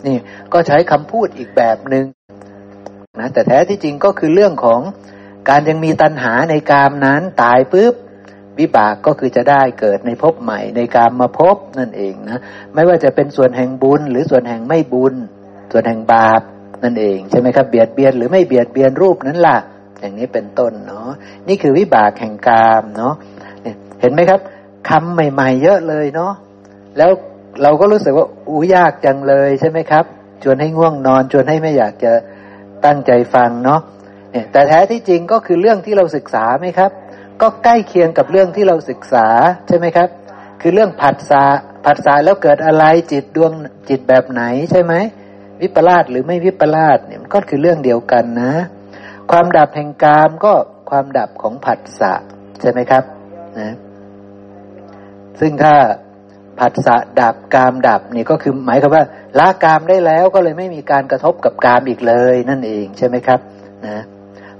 [0.07, 0.17] นี่
[0.53, 2.07] ก็ใช้คำพูดอีกแบบหนึง่ง
[3.21, 4.81] นะแต่แท้ที่จริงก็คือเรื่องของ
[5.49, 7.95] การยังมีตัณหาในกามนั้นตายปุ๊บ
[8.59, 12.41] วิบากก็คือจะได้เกิดในภพใหม่ในกามมาภพนั่นเองนะ
[12.75, 15.15] ไม่ว่าจะเป็นส่วนแห่งบุญหรือส่วนแห่งไม่บุญ
[15.73, 16.43] ส่วนแห่งบาป
[16.83, 19.57] นั่นเองใช่ไหมครับเบียดเบียนหรือไม่เบียดเบียนรูปนั้นล่ะ
[20.01, 21.09] อย่างนี้เป็นต้นเนาะ
[21.49, 23.15] นี่คือวิบากแห่งกามเนาะ
[24.01, 24.41] เห็นไหมครับ
[24.89, 26.33] คำใหม่ ๆ เยอะเลยเนาะ
[26.97, 27.11] แล้ว
[27.63, 30.05] เราก็รู้สึกว่าอู้ยากจังเลยใช่ไหมครับ
[30.43, 32.13] ชวนให้ง่วงนอน ชวนให้ไม่อยากจะ
[32.85, 33.81] ตั้งใจฟังเนาะ
[34.53, 36.91] แต่แท้ที่จริงก็คือเรื่องที่เราศึกษาไหมครับ
[37.43, 39.27] ก็ใกล้เคียงกับเรื่องที่เราศึกษา
[39.69, 40.09] ใช่ไหมครับ
[40.61, 41.45] คือเรื่องผัสสะ
[41.85, 43.53] ผัสสะแล้วเกิดอะไรจิตดวง
[43.89, 44.95] จิตแบบไหนใช่ไหม
[45.61, 48.53] วิปลาสหรือไม่วิปลาสเนี่ยมันก็คือเรื่องเดียวกันนะ
[49.31, 50.53] ความดับแห่งกามก็
[50.91, 52.15] ความดับของผัสสะ
[52.61, 53.05] ใช่ไหมครับ
[53.59, 53.75] นะ
[55.41, 55.75] ซึ่งถ้า
[56.59, 59.05] ผัสสะดับกามดับนี่ก็คือหมายความว่า
[59.39, 63.41] ละกามได้แล้วก็เลยไม่มีการกระทบกับกามอีกเลยนั่นเองใช่ไหมครับ
[63.87, 64.03] นะ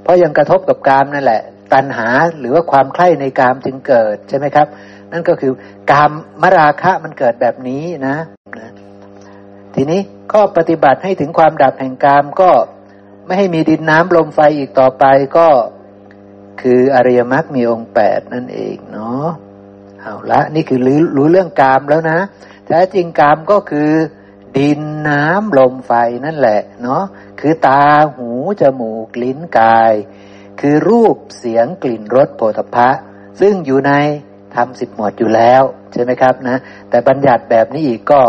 [0.03, 2.09] เพราะยังกระทบกับกามนั่นแหละ ตัณหา
[2.39, 4.67] หรือว่าความใคร่ในกามจึงเกิดใช่ไหมครับ
[5.13, 5.53] นั่นก็คือ
[5.91, 6.11] กาม
[6.43, 8.17] มราคะมันเกิดแบบนี้นะ
[8.59, 8.69] นะ
[9.75, 10.01] ทีนี้
[10.33, 12.51] ข้อปฏิบัติให้ถึงความดับแห่งกามก็
[13.27, 15.05] ไม่ให้มีดินน้ำลมไฟอีกต่อไป
[15.37, 15.49] ก็
[16.61, 19.29] คืออริยมรรคมีองค์แปดนั่นเองเนาะ
[20.01, 22.19] เอาละนี่คือรู้รู้เรื่องกามแล้วนะ
[22.67, 23.91] แท้จริงกามก็คือ
[24.59, 25.93] ดินน้ำลมไฟ
[26.27, 27.03] นั่นแหละเนาะ
[27.41, 27.85] คือตา
[28.17, 29.95] หูจมูกลิ้นกาย
[30.61, 32.91] คือรูปเสียงกลิ่นรสโผฏฐะ
[33.41, 33.93] ซึ่งอยู่ใน
[34.55, 36.57] ทำสิบหมวดอยู่แล้ว ใช่ไหมครับนะ
[36.91, 38.21] แต่บัญญัติแบบนี้อีกก็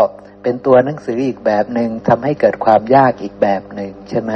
[0.42, 4.32] เป็นตัวหนังสืออีกแบบหนึ่งทำให้เกิดความยากอีกแบบหนึ่งใช่ไหม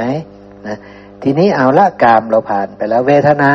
[0.67, 0.79] นะ
[1.23, 3.53] ทีนี้เอาละกามเราผ่านไปแล้วเวทนา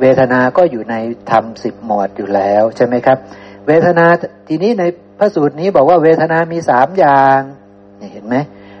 [0.00, 0.94] เวทนาก็อยู่ใน
[1.30, 3.18] ธรรมสิบหมวดอยู่แล้วใช่ไหมครับ
[3.66, 4.06] เวทนา
[4.48, 4.84] ทีนี้ใน
[5.18, 7.40] พระสูตรนี้บอกว่าเวทนามีสามอย่าง
[8.12, 8.36] เห็นไหม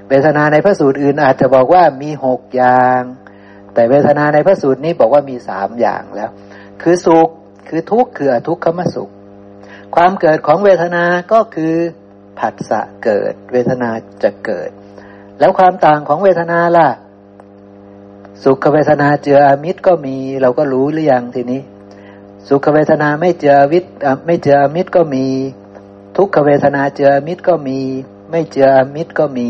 [0.08, 3.00] เวทนาในพระสูตรอื่นอาจจะบอกว่ามีหกอย่าง
[3.74, 6.30] แต่เวทนาในพระสูตรนี้บอกว่ามีสามอย่างแล้ว
[6.82, 7.28] คือสุข
[7.68, 9.10] คือทุกข์คืออทุกขมสุข
[9.94, 11.74] ความเกิดของเวทนาก็คือ
[12.38, 13.90] ผัสสะเกิด เวทนา
[14.22, 14.70] จะเกิด
[15.38, 16.88] แล้วความต่างของเวทนาล่ะ
[18.44, 21.62] สุขเวทนาเจืออมิตรก็มีเราก็รู้หรือยังทีนี้
[22.48, 23.84] สุขเวทนาไม่เจือวิต
[24.26, 25.26] ไม่เจืออมิตรก็มี
[26.16, 27.78] ทุกขเวทนาเจือมิตรก็มี
[28.30, 29.48] ไม่เจือมิตรก็มี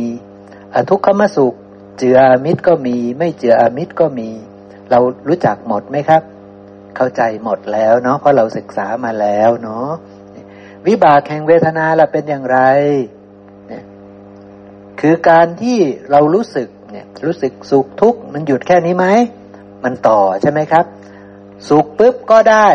[0.75, 1.55] อทุกขมสุข
[1.99, 4.29] เจือมิตรก็มี ไม่เจือมิตรก็มี
[4.91, 4.99] เรา
[5.29, 6.23] รู้จักหมดไหมครับ
[6.97, 9.89] เข้าใจหมดแล้วเนาะเพราะเราศึกษามาแล้วเนาะ
[10.87, 12.59] วิบากแห่งเวทนาล่ะเป็นอย่างไร
[13.69, 13.85] เนี่ย
[15.01, 15.79] คือการที่
[16.11, 19.07] เรารู้สึกเนี่ยรู้สึกสุขทุกข์มันหยุดแค่นี้ไหม
[19.85, 20.85] มันต่อใช่ไหมครับ
[21.69, 22.69] สุขปุ๊บก็ได้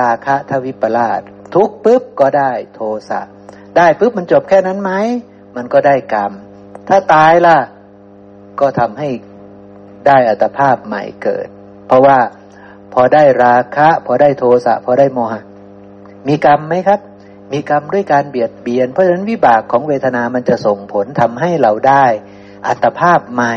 [0.00, 1.20] ราคะทวิปลาส
[1.54, 3.20] ทุกปุ๊บก็ได้โทสะ
[3.76, 4.92] ได้ปุ๊บมันจบแค่นั้นไหม
[5.56, 6.32] มันก็ได้กรรม
[6.88, 7.58] ถ้าตายล่ะ
[8.60, 9.08] ก็ทำให้
[10.06, 11.46] ได้อัตภาพใหม่เกิด
[11.86, 12.18] เพราะว่า
[12.92, 15.42] พอได้ราคะ พอได้โทสะ พอได้โมหะ
[16.28, 17.00] มีกรรมไหมครับ
[17.52, 22.04] มีกรรมด้วยการเบียดเบียน เพราะฉะนั้นวิบากของเวทนามันจะส่งผลทำให้เราได้
[22.66, 23.56] อัตภาพใหม่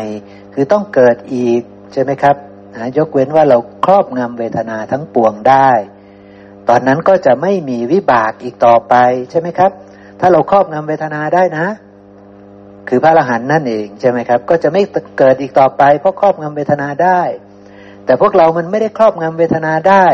[0.54, 1.62] คือต้องเกิดอีก
[1.94, 2.36] ใช่ไหมครับ
[2.98, 5.72] ยกเว้นว่าเราครอบงำเวทนาทั้งปวงได้
[6.70, 8.96] ตอนนั้นก็จะไม่มีวิบากอีกต่อไป
[9.30, 9.72] ใช่ไหมครับ
[10.20, 11.68] ถ้าเราครอบงำเวทนาได้นะ
[12.88, 14.82] คือพระอรหันต์นั่นเองใช่ไหมครับ ก็จะไม่
[15.18, 17.22] เกิดอีกต่อไป เพราะครอบงำเวทนาได้
[18.06, 20.06] แต่พวกเรามันไม่ได้ครอบงำเวทนาได้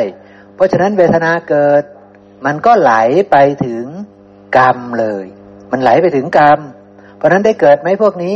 [0.56, 1.84] เพราะฉะนั้นเวทนาเกิด
[2.46, 2.94] มันก็ไหล
[3.32, 3.86] ไปถึง
[4.58, 5.26] กรรมเลย
[5.72, 6.60] มันไหลไปถึงกรรม
[7.16, 8.36] เพราะนั้นได้เกิดไหมพวกนี้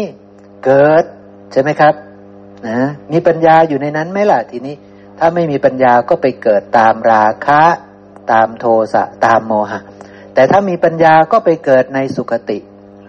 [0.65, 1.03] เกิด
[1.51, 1.93] ใช่ไหมครับ
[2.67, 2.79] นะ
[3.11, 4.75] มีปัญญาอยู่ในนั้นไหมล่ะทีนี้
[5.19, 7.63] ถ้าไม่มีปัญญาก็ไปเกิดตามราคะ
[8.31, 9.79] ตามโทสะตามโมหะ
[10.33, 12.59] แต่ถ้ามีปัญญาก็ไปเกิดในสุคติ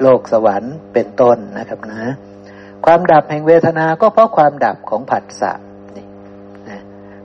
[0.03, 2.13] โลกสวรรค์เป็นต้นนะครับนะ
[2.87, 5.53] ความดับแห่งเวทนา ก็เพราะความดับของผัสสะ
[5.97, 6.07] นี่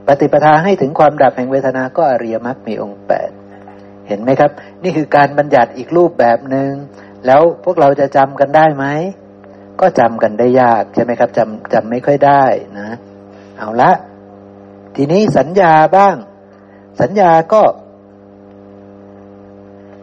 [0.08, 3.30] ปฏิปทาให้ถึงความดับแห่งเวทนา ก็อริยมรรคมีองค์แปด
[4.08, 4.52] เห็นไหมครับ
[4.84, 6.72] นี่คือการบัญญัติอีกรูปแบบหนึง่ง
[7.26, 8.86] แล้วพวกเราจะจำกันได้ไหม
[9.82, 12.44] ก็จำกันได้ยากใช่ไหมครับจำจำไม่ค่อยได้
[12.80, 12.90] นะ
[13.58, 13.92] เอาละ
[14.96, 16.16] ทีนี้สัญญาบ้าง
[17.02, 17.64] สัญญาก็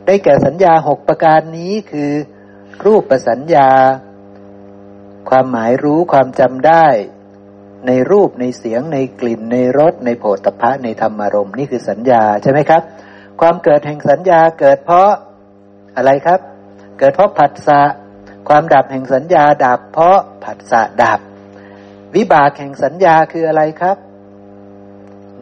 [0.06, 2.10] ได้แก่สัญญาหกประการนี้คือ
[2.86, 3.68] รูปประสัญญา
[5.28, 6.86] ความหมายรู้ความจำได้
[7.86, 12.82] ในรูปในเสียงในกลิ่นในรสในโผฏฐะในธรรมารมณ์นี่คือสัญญาใช่ไหมครับ
[13.40, 15.10] ความเกิดแห่งสัญญาเกิดเพราะ
[15.96, 16.40] อะไรครับ
[16.98, 17.80] เกิดเพราะผัสสะ
[18.48, 21.20] ความดับแห่งสัญญาดับเพราะผัสสะดับ
[22.16, 23.96] วิบากแห่งสัญญาคืออะไรครับ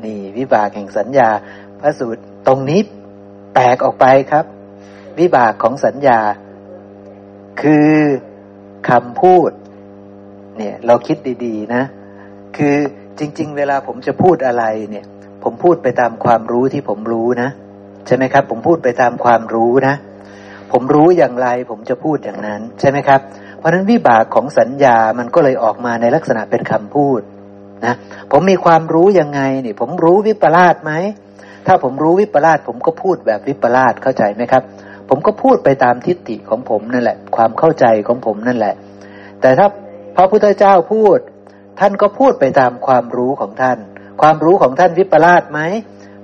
[0.05, 1.29] นี่วิบากแห่งสัญญา
[1.81, 2.81] พระสูตรตรงนี้
[3.55, 4.45] แตกออกไปครับ
[5.19, 6.21] วิบากของสัญญา
[7.63, 7.95] คือ
[8.89, 9.51] คำพูด
[10.57, 11.83] เนี่ย เราคิดดีๆนะ
[12.57, 12.77] คือ
[13.19, 15.07] จริง ๆ เวลาผมจะพูดอะไรเนี่ย
[15.43, 17.51] ผมพูดไปตามความรู้ที่ผมรู้นะ
[18.09, 19.94] ใช่ไหมครับ ผมพูดไปตามความรู้นะ
[20.73, 23.21] ผมรู้อย่างไรผมจะพูดอย่างนั้น ใช่ไหมครับ
[23.59, 27.21] เพราะฉะนั้นวิบากของสัญญามันก็เลยออกมาในลักษณะเป็นคำพูด
[27.87, 27.94] นะ
[28.33, 30.92] ผมมีความรู้ยังไงนี่ ผมรู้วิปลาสไหม
[31.66, 34.62] ถ้าผมรู้วิปลาสผมก็พูดแบบวิปลาสเข้าใจไหมครับ
[35.09, 38.75] ผมก็พูดไปตามทิฏฐิของผมนั่นแหละ ความเข้าใจของผมนั่นแหละ
[39.40, 39.66] แต่ถ้า
[40.16, 41.18] พระพุทธเจ้าพูด
[41.81, 43.79] ท่านก็พูดไปตามความรู้ของท่าน
[44.23, 45.61] ความรู้ของท่านวิปลาสไหม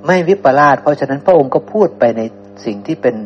[0.07, 2.23] ไม่วิปลาสเพราะฉะนั้นพระองค์ก็พูดไปใน
[2.65, 3.17] สิ่งที่เป็น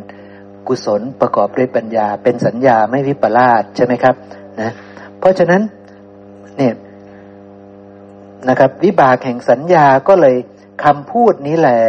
[0.68, 4.14] กุศลประกอบด้วยปัญญา เป็นสัญญาไม่วิปลาสใช่ไหมครับ
[4.60, 4.70] นะ
[5.18, 5.62] เพราะฉะนั้น
[6.56, 6.74] เนี่ย
[8.48, 10.36] นะครับ วิบากแห่งสัญญาก็เลย
[10.84, 11.80] คำพูดนี้แหละ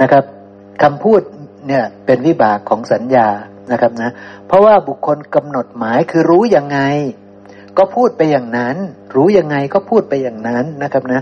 [0.00, 0.24] นะครับ
[0.82, 1.20] คำพูด
[1.66, 3.28] เนี่ยเป็นวิบากของสัญญา
[3.72, 4.10] นะครับนะ
[4.46, 6.80] เพราะว่าบุคคลกำหนดหมายคือรู้ยังไง
[7.78, 8.76] ก็พูดไปอย่างนั้น
[9.16, 11.20] รู้ยังไงก็พูดไปอย่างนั้นนะครับนะ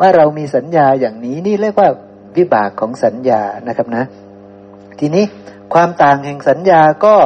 [0.00, 1.88] ว่าเรามีสัญญาอย่างนี้นี่เรียกว่า
[2.36, 4.04] วิบากของสัญญานะครับนะ
[4.98, 5.24] ทีนี้
[5.74, 7.16] ความต่างแห่งสัญญาก็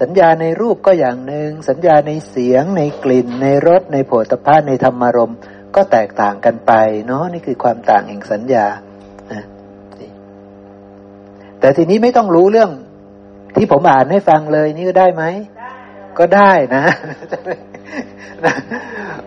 [0.00, 5.34] สัญญาในรูปก็อย่างหนึ่งสัญญาในเสียง ในกลิ่น ในรสในโผฏฐะในธรรมารม
[5.74, 6.72] ก็แตกต่างกันไป
[7.06, 8.66] เนาะนี่คือความต่างแห่งสัญญา
[11.60, 12.70] แต่ทีนี้ไม่ต้องรู้เรื่อง
[13.56, 15.24] ที่ผมอ่านให้ฟังเลยนี่ก็ได้ไหม
[16.18, 16.84] ก็ได้นะ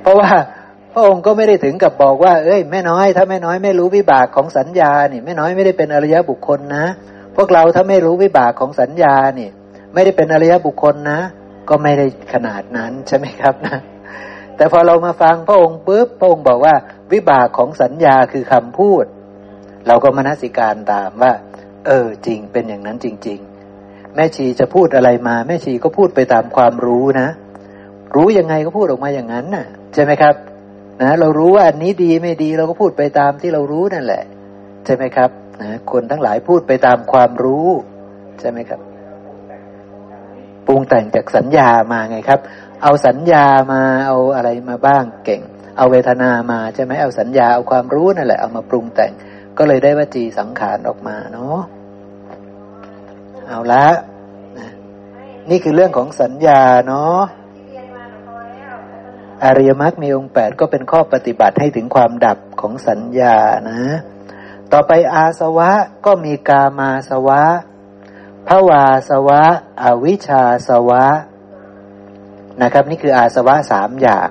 [0.02, 0.30] เพราะว่า
[0.67, 0.67] พ
[0.98, 6.86] ระองค์ก็ไม่ได้ถึงกับบอกว่า เอ้ยแม่น้อย ถ้าแม่น้อยไม่รู้วิบากของสัญญานี่แม่น้อยไม่ได้เป็นอริยบุคคลนะ
[7.36, 9.52] พวกเราถ้าไม่รู้วิบากของสัญญาเนี่ย
[9.94, 11.20] ไม่ได้เป็นอริยบุคคลนะ
[11.70, 13.78] ก็ไม่ได้ขนาดนั้นใช่ไหมครับนะ
[14.56, 16.76] แต่พอเรามาฟังพระองค์ปุ๊บพระองค์บอกว่า
[17.14, 19.06] วิบากของสัญญาคือคำพูด
[19.88, 21.34] เราก็มนสิการตามว่า
[21.88, 23.40] เออจริงเป็นอย่างนั้นจริง
[23.78, 27.28] ๆ แม่ชีจะพูดอะไรมา แม่ชีก็พูดไปตามความรู้นะ
[28.16, 30.36] รู้ยังไงก็พูดออกมาอย่างนั้นน่ะ ใช่ไหมครับ
[31.02, 34.24] นะเรารู้ว่าอันนี้ดีไม่ดีเราก็พูดไปตามที่เรารู้นั่นแหละ
[34.86, 35.30] ใช่ไหมครับ
[35.62, 37.68] นะคนทั้งหลายพูดไปตามความรู้
[38.40, 38.80] ใช่ไหมครับ
[40.68, 42.40] ปรุงแต่งจากสัญญามาไงครับ
[42.84, 45.42] เอาสัญญามาเอาอะไรมาบ้างเก่ง
[45.78, 49.12] เอาเวทนามาใช่ไหมเอาสัญญาเอาความรู้นั่นแหละเอามาปรุงแต่ง
[49.58, 51.60] ก็เลยได้วจีสังขารออกมาเนาะ
[53.48, 53.86] เอาละ
[55.50, 57.20] นี่คือเรื่องของสัญญาเนาะ
[59.44, 63.38] อริยมรรคมีองค์แปดก็เป็นข้อปฏิบัติให้ถึงความดับของสัญญา
[63.70, 63.80] นะ
[64.72, 65.72] ต่อไปอาสวะ
[66.06, 67.42] ก็มีกามาสวะ
[68.48, 69.42] ภวาสวะ
[69.82, 71.06] อวิชชาสวะ
[72.62, 74.30] นะครับ นี่คืออาสวะสามอย่าง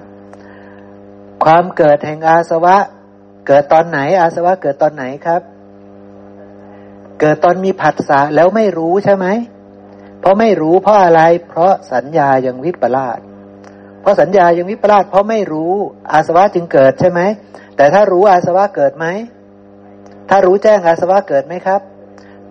[1.45, 2.77] ความเกิดแห่งอาสวะ
[3.47, 5.43] เกิดตอนไหน อาสวะเกิดตอนไหนครับ
[7.21, 9.27] เกิดตอนมีผัสสะแล้วไม่รู้ใช่ไหม
[10.21, 13.19] เพราะไม่รู้เพราะอะไร เพราะสัญญายังวิปลาส
[14.07, 15.75] เพราะสัญญายังวิปลาสเพราะไม่รู้
[16.13, 17.21] อาสวะจึงเกิดใช่ไหม
[17.77, 19.07] แต่ถ้ารู้อาสวะเกิดไหม
[20.29, 21.81] ถ้ารู้แจ้งอาสวะเกิดไหมครับ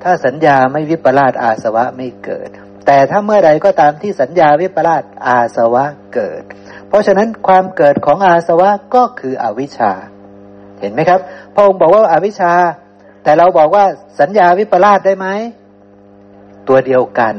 [0.04, 2.50] ถ้าสัญญาไม่วิปลาสอาสวะไม่เกิด
[2.86, 6.44] แต่ถ้าเมื่อใดก็ตามที่สัญญาวิปลาสอาสวะเกิด
[6.88, 9.92] เพราะฉะนั้นความเกิดของอาสวะก็คืออวิชชา
[10.82, 11.20] เห็นไหมครับ
[11.54, 12.54] พระองค์บอกว่าอาวิชชา
[13.24, 13.86] แต่เราบอกว่า
[14.20, 15.28] สัญญาวิปลาสได้ไหม
[16.68, 17.36] ตัวเดียวกัน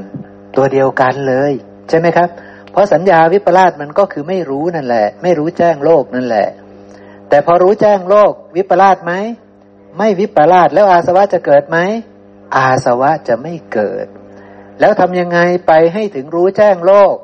[0.56, 1.52] ตัวเดียวกันเลย
[1.90, 2.30] ใช่ไหมครับ
[2.76, 6.48] เพราะสัญญาวิปลาสมันก็คือไม่รู้นั่นแหละ ไม่รู้แจ้งโลกนั่นแหละ
[7.28, 9.12] แต่พอรู้แจ้งโลกวิปลาสไหม
[9.98, 11.78] ไม่วิปลาสแล้วอาสวะจะเกิดไหม
[12.56, 14.06] อาสวะจะไม่เกิด
[14.80, 17.14] แล้วทำยังไงไปให้ถึงรู้แจ้งโลก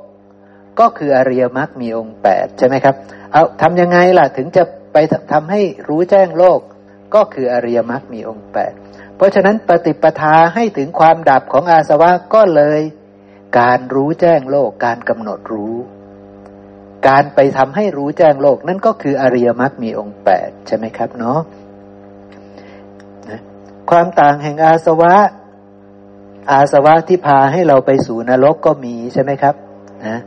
[0.81, 2.95] ก็คืออริยมรรคมีองค์แปดใช่ไหมครับ
[3.33, 4.62] เอาทำยังไงล่ะถึงจะ
[4.93, 4.97] ไป
[5.33, 6.61] ทำให้รู้แจ้งโลก
[7.15, 8.73] ก็คืออริยมรรคมีองค์แปด
[9.17, 12.81] เพราะฉะนั้นปฏิปทาให้ถึงความดับของอาสวะก็เลย
[13.59, 15.77] การรู้แจ้งโลกการกำหนดรู้
[17.09, 21.41] การไปทำให้รู้แจ้งโลกนั่นก็คืออริยมรรคมีองค์แปดใช่ไหมครับเนาะ
[23.91, 25.15] ความต่างแห่งอาสวะ
[26.51, 29.55] อาสวะที่พาให้เราไปสู่นรกก็มีใช่ไหมครับ
[30.07, 30.19] นะ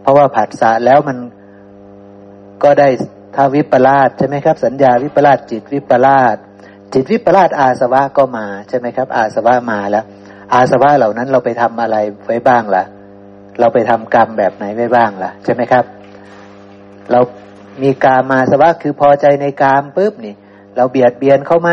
[0.00, 1.18] เพราะว่าผัสสะแล้วมัน
[2.62, 2.88] ก็ได้
[3.34, 6.36] ถ้าวิปลาสใช่ไหมครับ สัญญาวิปลาสจิตวิปลาส
[6.92, 10.04] จิตวิปลาสอาสวะก็มาใช่ไหมครับ อาสวะมาแล้ว
[10.52, 12.84] อาสวะเหล่านั้นเราไปทำอะไรไว้บ้างล่ะ
[13.60, 15.84] เราไปทำกรรมแบบไหนไว้บ้างล่ะ ใช่ไหมครับ
[17.10, 17.20] เรา
[17.82, 20.34] มีกามาสวะคือพอใจในกามปุ๊บนี่
[20.76, 21.70] เราเบียดเบียนเขาไหม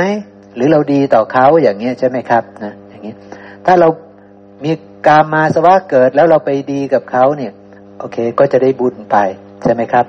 [0.55, 3.17] หรือเราดีต่อเขาอย่างเงี้ยใช่ไหมครับนะอย่างเงี้ย
[3.65, 3.87] ถ้าเรา
[4.65, 4.71] มี
[5.07, 7.53] กามาสวะเกิดแล้วเราไปดีกับเขาเนี่ย
[7.99, 9.17] โอเคก็จะได้บุญไป
[9.63, 10.05] ใช่ไหมครับ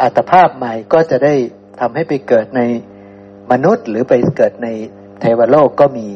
[0.00, 1.34] อัตภาพใหม่ก็จะได้
[1.80, 2.62] ทำให้ไปเกิดใน
[3.50, 4.68] มนุษย์หรือไปเกิดใน
[5.20, 6.08] เทวโลกก็มี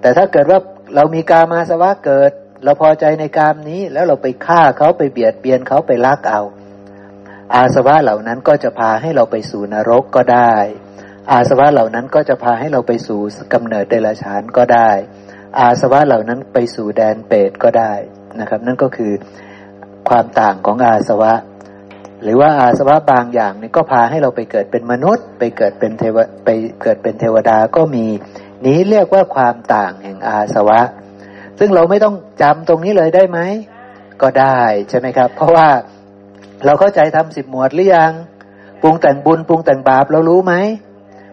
[0.00, 0.58] แต่ถ้าเกิดว่า
[0.94, 2.32] เรามีกามาสวะเกิด
[2.64, 6.42] เราพอใจในกามนี้ แล้วเราไปฆ่าเขาไปเบียดเบียนเขาไปลักเอา
[7.54, 10.54] อาสวะเหล่านั้นก็จะพาให้เราไปสู่นรกก็ได้
[11.30, 13.20] อาสวะเหล่านั้นก็จะพาให้เราไปสู่
[13.52, 14.90] กำเนิดเดรัจฉานก็ได้
[15.58, 17.92] อาสวะเหล่านั้นไปสู่แดนเปรตก็ได้
[18.40, 19.12] นะครับ นั่นก็คือ
[20.08, 21.32] ความต่างของอาสวะ
[22.22, 26.48] หรือว่าอาสวะบางอย่างนี่ก็พาให้เราไปเกิดเป็นมนุษย์ ไปเกิดเป็นเทวไป
[26.82, 28.06] เกิดเป็นเทวดาก็มี
[28.66, 30.80] นี้เรียกว่าความต่างแห่งอาสวะ
[31.58, 33.38] ซึ่งเราไม่ต้องจำตรงนี้เลยได้ไหม
[34.22, 35.68] ก็ได้ใช่ไหมครับ เพราะว่า
[36.64, 38.12] เราเข้าใจทำสิบหมวดหรือยัง
[38.82, 40.54] ปรุงแต่งบุญปรุงแต่งบาปเรารู้ไหม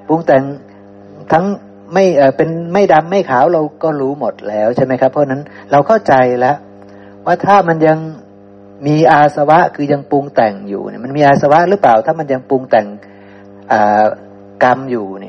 [0.07, 0.43] ปรุงแต่ง
[1.31, 1.45] ทั้ง
[1.93, 6.57] ไม่เออเป็นไม่ดำไม่ขาวเราก็รู้หมดแล้วใช่ไหมครับ เพราะนั้นเราเข้าใจแล้ว
[7.25, 7.97] ว่าถ้ามันยัง
[8.87, 12.87] มีอาสวะคือยังปรุงแต่งอยู่เนี่ยมันมีอาสวะหรือเปล่า ถ้ามันยังปรุงแต่ง
[14.63, 15.28] กรรมอยู่เนี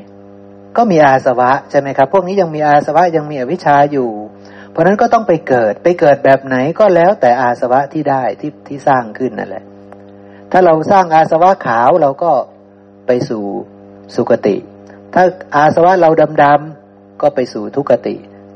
[0.77, 4.09] ก็มีอาสวะใช่ไหมครับ พวกนี้ยังมีอาสวะยังมีอวิชชาอยู่
[4.71, 9.63] เพราะนั้นก็ต้องไปเกิดไปเกิดแบบไหนก็แล้วแต่อาสวะที่ได้ที่ที่สร้างขึ้นนั่นแหละ
[10.51, 12.31] ถ้าเราสร้างอาสวะขาวเราก็
[13.07, 13.43] ไปสู่
[14.15, 14.55] สุคติ
[15.13, 15.23] ถ้า
[15.55, 16.09] อาสวะเรา
[16.43, 18.15] ดำๆก็ไปสู่ทุกติ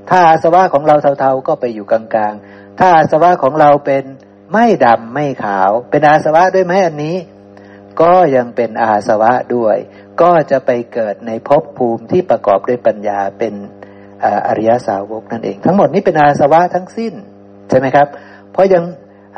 [0.09, 4.03] ถ้าอาสวะของเราเทาๆก็ไปอยู่กลางๆ ถ้าอาสวะของเราเป็น
[4.53, 7.15] ไม่ดำไม่ขาว เป็นอาสวะด้วยไหมอันนี้
[8.01, 9.77] ก็ยังเป็นอาสวะด้วย
[10.21, 13.53] ก็จะไปเกิดในภพภูมิที่ประกอบด้วยปัญญาเป็น
[14.47, 17.13] อริยสาวกนั่นเอง ทั้งหมดนี้เป็นอาสวะทั้งสิ้น
[17.69, 18.07] ใช่ไหมครับ
[18.51, 18.83] เพราะยัง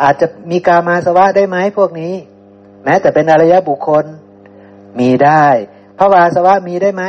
[0.01, 2.13] อาจจะมีกามาสวะได้ไหมพวกนี้
[2.83, 4.05] แม้แต่เป็นอริยบุคคล
[4.99, 5.45] มีได้
[5.99, 7.03] ภาวาสวะมีได้ไหม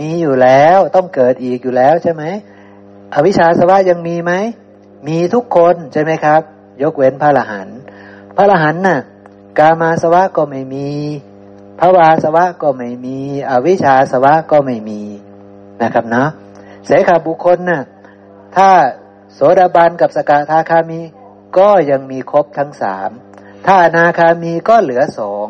[0.00, 2.22] มีอยู่แล้วต้องเกิดอีกอยู่แล้วใช่ไหม
[3.14, 4.32] อวิชชาสวะยังมีไหม
[5.08, 6.42] มีทุกคนใช่ไหมครับ
[6.82, 7.68] ยกเว้นพระละหัน
[8.36, 8.98] พระละหันน่ะ
[9.58, 10.88] กามาสวะก็ไม่มี
[11.80, 13.18] ภาวาสวะก็ไม่มี
[13.50, 15.02] อวิชชาสวะก็ไม่มี
[15.82, 16.28] นะครับเนาะ
[16.86, 17.82] เสขาบุคคลน่ะ
[18.56, 18.70] ถ้า
[19.34, 21.00] โสดาบันกับสกทาคามี
[21.58, 23.10] ก็ยังมีครบทั้งสาม
[23.66, 25.46] ถ้าอนาคามีก็เหลือสอง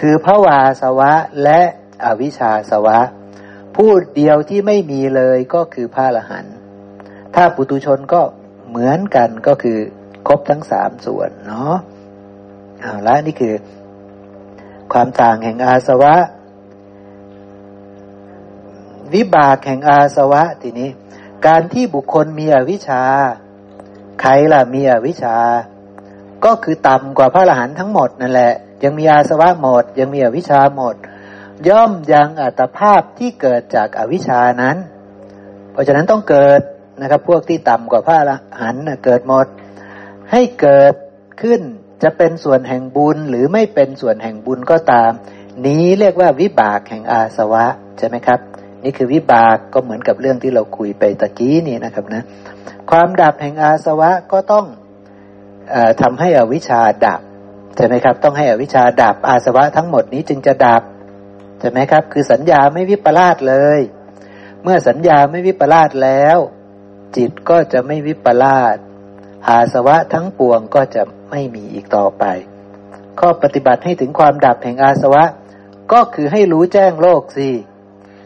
[0.00, 1.60] คือพระวาสวะและ
[2.04, 2.98] อวิชชาสวะ
[3.76, 6.46] พูดเดียวที่ไม่มีเลยก็คือพระละหัน
[7.34, 8.22] ถ้าปุตุชนก็
[8.68, 9.78] เหมือนกันก็คือ
[10.28, 11.76] ครบทั้งสามส่วนเนาะ
[12.86, 13.54] เอาละนี่คือ
[14.92, 16.14] ความต่างแห่งอาสวะ
[19.14, 20.90] วิบากแห่งอาสวะทีนี้
[21.46, 23.02] การที่บุคคลมีอวิชชา
[24.20, 25.36] ใครล่ะมีอวิชชา
[26.44, 30.94] ก็คือต่ำกว่าพระอรหันต์ทั้งหมดนั่นแหละ ยังมีอาสวะหมด ยังมีอวิชชาหมด
[31.68, 34.76] ย่อมยังอัตภาพที่เกิดจากอวิชชานั้น
[35.72, 36.60] เพราะฉะนั้นต้องเกิด
[37.00, 39.46] นะครับ พวกที่ต่ำกว่าพระอรหันต์เกิดหมด
[40.30, 40.94] ให้เกิด
[41.42, 41.60] ขึ้น
[42.02, 45.10] จะเป็นส่วนแห่งบุญหรือไม่เป็นส่วนแห่งบุญก็ตาม
[45.66, 47.66] นี้เรียกว่าวิบากแห่งอาสวะ
[47.98, 48.40] ใช่ไหมครับ
[48.84, 52.22] นี่คือวิบากก็เหมือนกับเรื่องที่เราคุยไปตะกี้นี่นะครับนะ
[52.90, 54.66] ความดับแห่งอาสวะก็ต้อง
[55.72, 57.20] อทำให้อวิชชาดับ
[57.76, 60.82] ใช่ไหมครับ ต้องให้อวิชชาดับอาสวะทั้งหมดนี้จึงจะดับ
[61.60, 63.80] ใช่ไหมครับ คือสัญญาไม่วิปลาสเลย
[64.62, 66.38] เมื่อสัญญาไม่วิปลาสแล้ว
[67.16, 68.76] จิตก็จะไม่วิปลาส
[69.48, 72.24] อาสวะทั้งปวงก็จะไม่มีอีกต่อไป
[73.20, 75.24] ข้อปฏิบัติให้ถึงความดับแห่งอาสวะ
[75.92, 77.50] ก็คือให้รู้แจ้งโลกสิ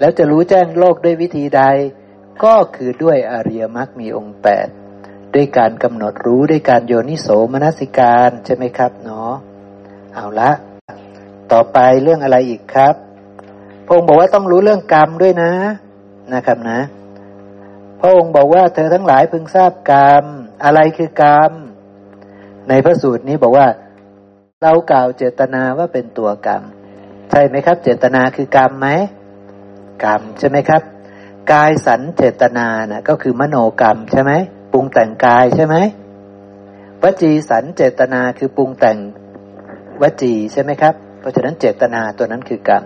[0.01, 1.63] แล้วจะรู้แจ้งโลกด้วยวิธีใด
[2.45, 4.69] ก็คือด้วยอริยมรรคมีองค์แปด
[5.35, 9.33] ด้วยการกำหนดรู้ด้วยการโยนิโสมนสิการใช่ไหมครับเนาะ
[10.15, 10.51] เอาละ
[11.53, 12.95] ต่อไปเรื่องอะไรอีกครับ
[13.87, 15.53] พระองค์บอกว่าต้องรู้เรื่องกรรมด้วยนะ
[16.35, 16.81] นะครับนะ
[18.01, 20.25] พระองค์บอกว่าเธอทั้งหลายพึงทราบกรรม
[20.65, 21.53] อะไรคือกรรม
[22.69, 23.67] ในพระสูตรนี้บอกว่า
[24.63, 26.63] เรากล่าวเจตนาว่าเป็นตัวกรรม
[27.31, 28.89] ใช่ไหมครับ เจตนาคือกรรมไหม
[30.05, 30.83] กรรมใช่ไหมครับ
[31.53, 34.33] กายสันเจตนานะก็คือมโนกรรมใช่ไหม
[34.73, 35.77] ปรุงแต่งกายใช่ไหม
[37.03, 38.99] วจีสันเจตนาคือปรุงแต่ง
[40.03, 42.83] วจีใช่ไหมครับ เพราะฉะนั้นเจตนาตัวนั้นคือกรรม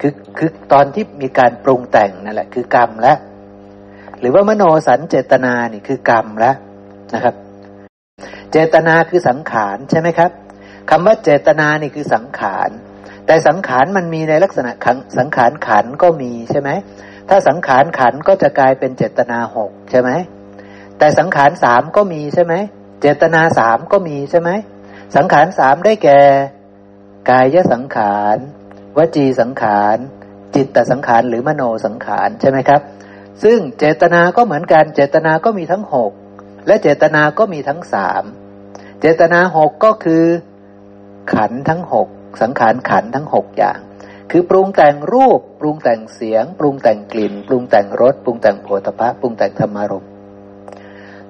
[0.00, 3.18] คือคือตอนที่มีการปรุงแต่งนั่นแหละคือกรรมแล้ว
[4.20, 6.56] หรือว่ามโนสันเจตนานี่คือกรรมแล้ว
[7.14, 7.34] นะครับ
[8.52, 10.30] เจตนาคือสังขารใช่ไหมครับ
[10.90, 12.70] คำว่าเจตนานี่คือสังขาร
[13.26, 16.70] แต่สังขารมันมีในลักษณะขังสังขารขันก็มีใช่ไหม
[17.28, 20.10] ถ้าสังขารขันก็จะกลายเป็นเจตนาหกใช่ไหม
[20.98, 22.54] แต่สังขารสามก็มีใช่ไหม
[23.00, 24.50] เจตนาสามก็มีใช่ไหม
[25.16, 26.20] สังขารสามได้แก่
[27.30, 28.36] กายสังขาร
[28.96, 29.96] วจีสังขาร
[30.54, 32.80] จิตตสังขารหรือมโนสังขารใช่ไหมครับ
[33.42, 36.12] ซึ่งเจตนาก็เหมือนกันเจตนาก็มีทั้งหก
[36.66, 38.24] และเจตนาก็มีทั้งสาม
[39.00, 40.24] เจตนาหกก็คือ
[41.34, 42.08] ขันทั้งหก
[42.42, 43.78] สังขารขันทั้งหกอย่าง
[44.30, 50.06] คือปรุงแต่งรูป ปรุงแต่งเสียง ปรุงแต่งกลิ่น ปรุงแต่งรสปรุงแต่งโผฏฐะปรุงแต่งธรรมารม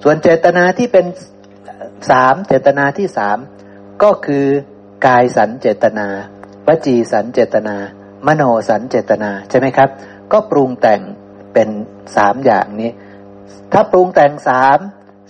[0.02, 1.06] ส่วนเจตนาที่เป็น
[2.10, 3.38] สามเจตนาที่สาม
[4.02, 4.46] ก็คือ
[5.06, 6.08] กายสันเจตนา
[6.66, 7.76] วจีสันเจตนา
[8.26, 9.88] มโนสันเจตนาใช่ไหมครับ
[10.32, 11.00] ก็ปรุงแต่ง
[11.54, 11.68] เป็น
[12.16, 12.90] สามอย่างนี้
[13.72, 14.78] ถ้าปรุงแต่งสาม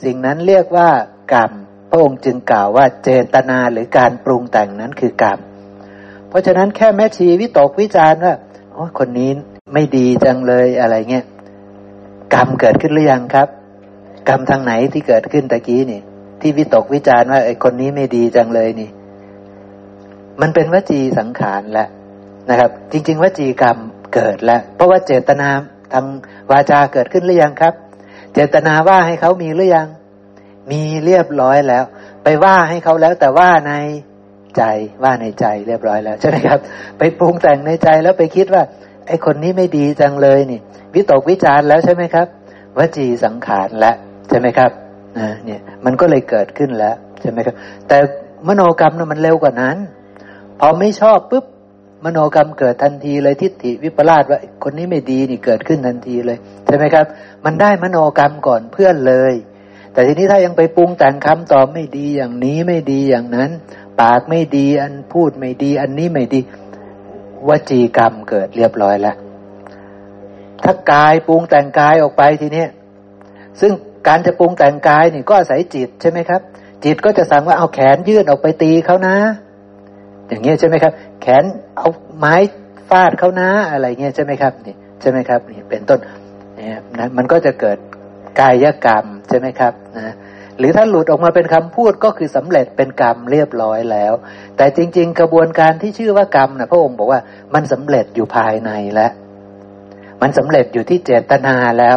[0.05, 0.88] สิ่งนั้นเรียกว่า
[1.35, 1.53] กรรม
[1.91, 5.38] พระองค์จึงกล่าวว่าเจตนาหรือการปรุงแต่งนั้นคือกรรม
[6.29, 8.35] เพราะฉะนั้นแค่แม่ชีวิตกวิจารณ์ว่า
[8.73, 9.31] โอ้คนนี้
[9.73, 11.27] ไม่ดีจังเลยอะไรเงี้ย
[12.35, 13.49] กรรมเกิดขึ้นหรือยังครับ
[14.29, 16.01] กรรมทางไหนที่เกิดขึ้นตะกี้นี่
[16.41, 18.91] ที่วิตกวิจารณ์ว่าไอ้คนนี้ไม่ดีจังเลยนี่
[20.41, 21.88] มันเป็นวจีสังขารแหล้ว
[22.51, 23.77] นะครับ จริง ๆวจีกรรม
[24.15, 25.49] เกิดแล้ว เพราะว่าเจตนา
[25.93, 26.07] ทาง
[26.51, 27.75] วาจาเกิดขึ้นหรือยังครับ
[28.35, 29.88] เจตนาว่าให้เขามีหรือยัง
[30.71, 31.85] มีเรียบร้อยแล้ว
[32.25, 33.73] ไปว่าให้เขาแล้วแต่ว่าใน
[34.57, 34.62] ใจ
[35.03, 36.59] ว่าในใจเรียบร้อยแล้วใช่ไหมครับ
[36.99, 38.62] ไปปรุงแต่งในใจแล้วไปคิดว่า
[39.07, 40.61] ไอ้คนนี้ไม่ดีจังเลยนี่
[40.95, 42.27] วิตกวิจารแล้วใช่ไหมครับ
[42.79, 43.97] วจีสังขารแล้ว
[44.29, 44.71] ใช่ไหมครับ
[45.18, 47.55] นะเนี่ยมันก็เลยเกิดขึ้นแล้วใช่ไหมครับ
[47.88, 47.99] แต่
[48.47, 49.77] มโนกรรมนะมันเร็วกว่านั้น
[50.61, 51.45] พอไม่ชอบปุ๊บ
[52.05, 57.05] มโนกรรมเกิดทันทีเลยทิฏฐิวิปลาสว่าคนนี้ไม่ดีนี่เกิดขึ้นทันทีเลยใช่ไหมครับ
[57.45, 59.35] มันได้มโนกรรมก่อนเพื่อนเลย
[59.93, 63.51] แต่ทีนี้ถ้ายังไปปรุงแต่งคำตอบไม่ดีอย่างนี้ไม่ดีอย่างนั้น
[64.01, 66.41] ปากไม่ดีอันพูดไม่ดี อันนี้ไม่ดี
[67.49, 69.17] วจีกรรมเกิดเรียบร้อยแล้ว
[70.65, 72.65] ถ้ากายปรุงแต่งกายออกไปทีนี้
[73.61, 73.73] ซึ่ง
[74.09, 76.41] การจะปรุงแต่งกายนี่ก็อาศัยจิตใช่ไหมครับ
[76.85, 79.17] จิตก็จะสั่งว่าเอาแขนยื่นออกไปตีเขานะ
[80.33, 81.45] อย่างเงี้ยใช่ไหมครับ แขน
[81.77, 82.35] เอาไม้
[82.88, 85.99] ฟาดเขานะอะไรเงี้ยใช่ไหมครับนี่ใช่ไหมครับนี่เป็นต้น
[86.57, 87.79] เนี่ยนะมันก็จะเกิด
[88.40, 90.15] กายกรรมใช่ไหมครับนะ
[90.59, 94.13] หรือถ้าหลุดออกมาเป็นคำพูดก็คือสำเร็จเป็นกรรมเรียบร้อยแล้ว
[94.57, 97.21] แต่จริง ๆ กระบวนการที่ชื่อว่ากรรมนะพระองค์บอกว่า
[97.54, 99.13] มันสำเร็จอยู่ภายในแล้ว
[100.23, 101.96] มันสำเร็จอยู่ที่เจตนาแล้ว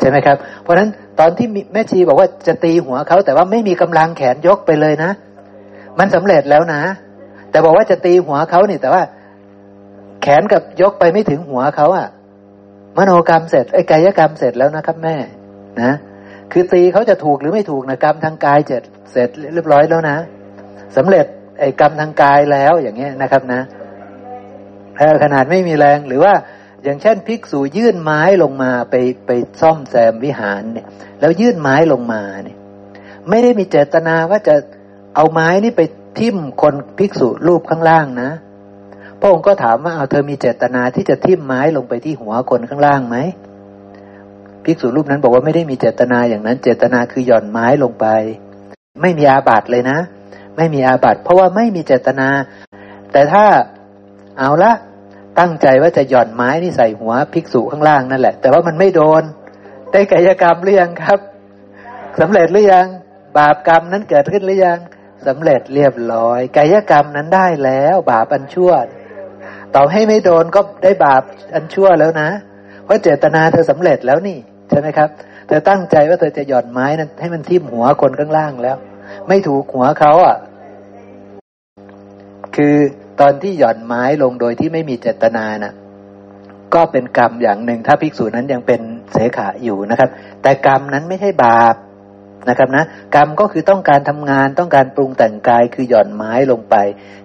[0.00, 0.88] ใช่ไหมครับ เพราะฉะนั้น
[1.20, 5.10] ตอนที่แม่ชีบอกว่าจะตีหัวเขาแต่ว่าไม่มีกำลังแขนยกไปเลยนะ
[5.98, 6.82] มันสำเร็จแล้วนะ
[7.50, 9.02] แต่บอกว่าจะตีหัวเขานี่ แต่ว่า
[10.22, 12.08] แขนกับยกไปไม่ถึงหัวเขาอะ
[12.96, 15.16] มโนกรรมเสร็จไอ้กายกรรมเสร็จแล้วนะครับ แม่
[15.82, 15.92] นะ
[16.52, 18.82] คือตีเขาจะถูกหรือไม่ถูกนะกรรมทางกายเสร็จ
[19.12, 20.16] เสร็จเรียบร้อยแล้วนะ
[20.96, 21.26] สำเร็จ
[21.60, 23.60] ไอ้กรรมทางกายแล้วอย่างเงี้ยนะครับนะ
[25.22, 26.34] ขนาดไม่มีแรงหรือว่า
[26.84, 28.94] อย่างเช่นภิกษุยื่นไม้ลงมาไป
[29.26, 29.30] ไป
[29.60, 30.86] ซ่อมแซมวิหารเนี่ย
[31.20, 32.56] แล้วยื่นไม้ลงมาเนี่ย
[33.28, 34.54] ไม่ได้มีเจตนาว่าจะ
[35.16, 35.82] เอาไม้นี่ไป
[36.18, 38.30] ทิ่มคนภิกษุรูปข้างล่างนะ
[39.20, 43.16] พระองค์ก็ถามว่าเอาเธอมีเจตนาที่จะทิ่มไม้ลงไปที่หัวคนข้างล่างไหม
[44.64, 48.06] ภิกษุรูปนั้นบอกว่าไม่ได้มีเจตนาอย่างนั้น เจตนาคือหย่อนไม้ลงไป
[49.00, 49.98] ไม่มีอาบัตเลยนะ
[50.56, 52.28] ไม่มีอาบัตเพราะว่าไม่มีเจตนา
[53.12, 53.44] แต่ถ้า
[54.38, 54.72] เอาละ
[55.38, 59.22] ตั้งใจว่าจะหย่อนไม้นี่ใส่หัวภิกษุข้างล่างนั่นแหละ แต่ว่ามันไม่โดน
[59.92, 61.18] ได้กายกรรมหรือยังครับ
[62.20, 62.86] สำเร็จหรือยัง
[63.36, 64.78] บาปกรรมนั้นเกิดขึ้นหรือยัง
[65.26, 68.72] สำเร็จเรียบร้อย กายกรรมนั้นได้แล้ว บาปอันชั่ว
[69.74, 71.22] ต่อให้ไม่โดนก็ได้บาป
[71.54, 72.28] อันชั่วแล้วนะ
[72.84, 74.38] เพราะเจตนาเธอสำเร็จแล้วนี่
[74.70, 75.08] ใช่ไหมครับ
[75.46, 78.76] เธอตั้งใจว่าเธอจะหย่อนไม้นั้นให้มันทิ่มหัวคนข้างล่างแล้ว
[79.28, 80.36] ไม่ถูกหัวเขาอะ
[82.56, 82.74] คือ
[83.20, 85.74] ตอนที่หย่อนไม้ลงโดยที่ไม่มีเจตนานะ่ะ
[86.74, 88.80] ก็เป็นกรรมอย่างหนึ่ง ถ้าภิกษุนั้นยังเป็น
[89.12, 90.10] เสขาอยู่นะครับ
[90.42, 91.74] แต่กรรมนั้นไม่ใช่บาป
[92.48, 92.84] นะครับนะ
[93.14, 96.76] กรรมก็คือต้องการทำงานต้องการปรุงแต่งกายคือหย่อนไม้ลงไป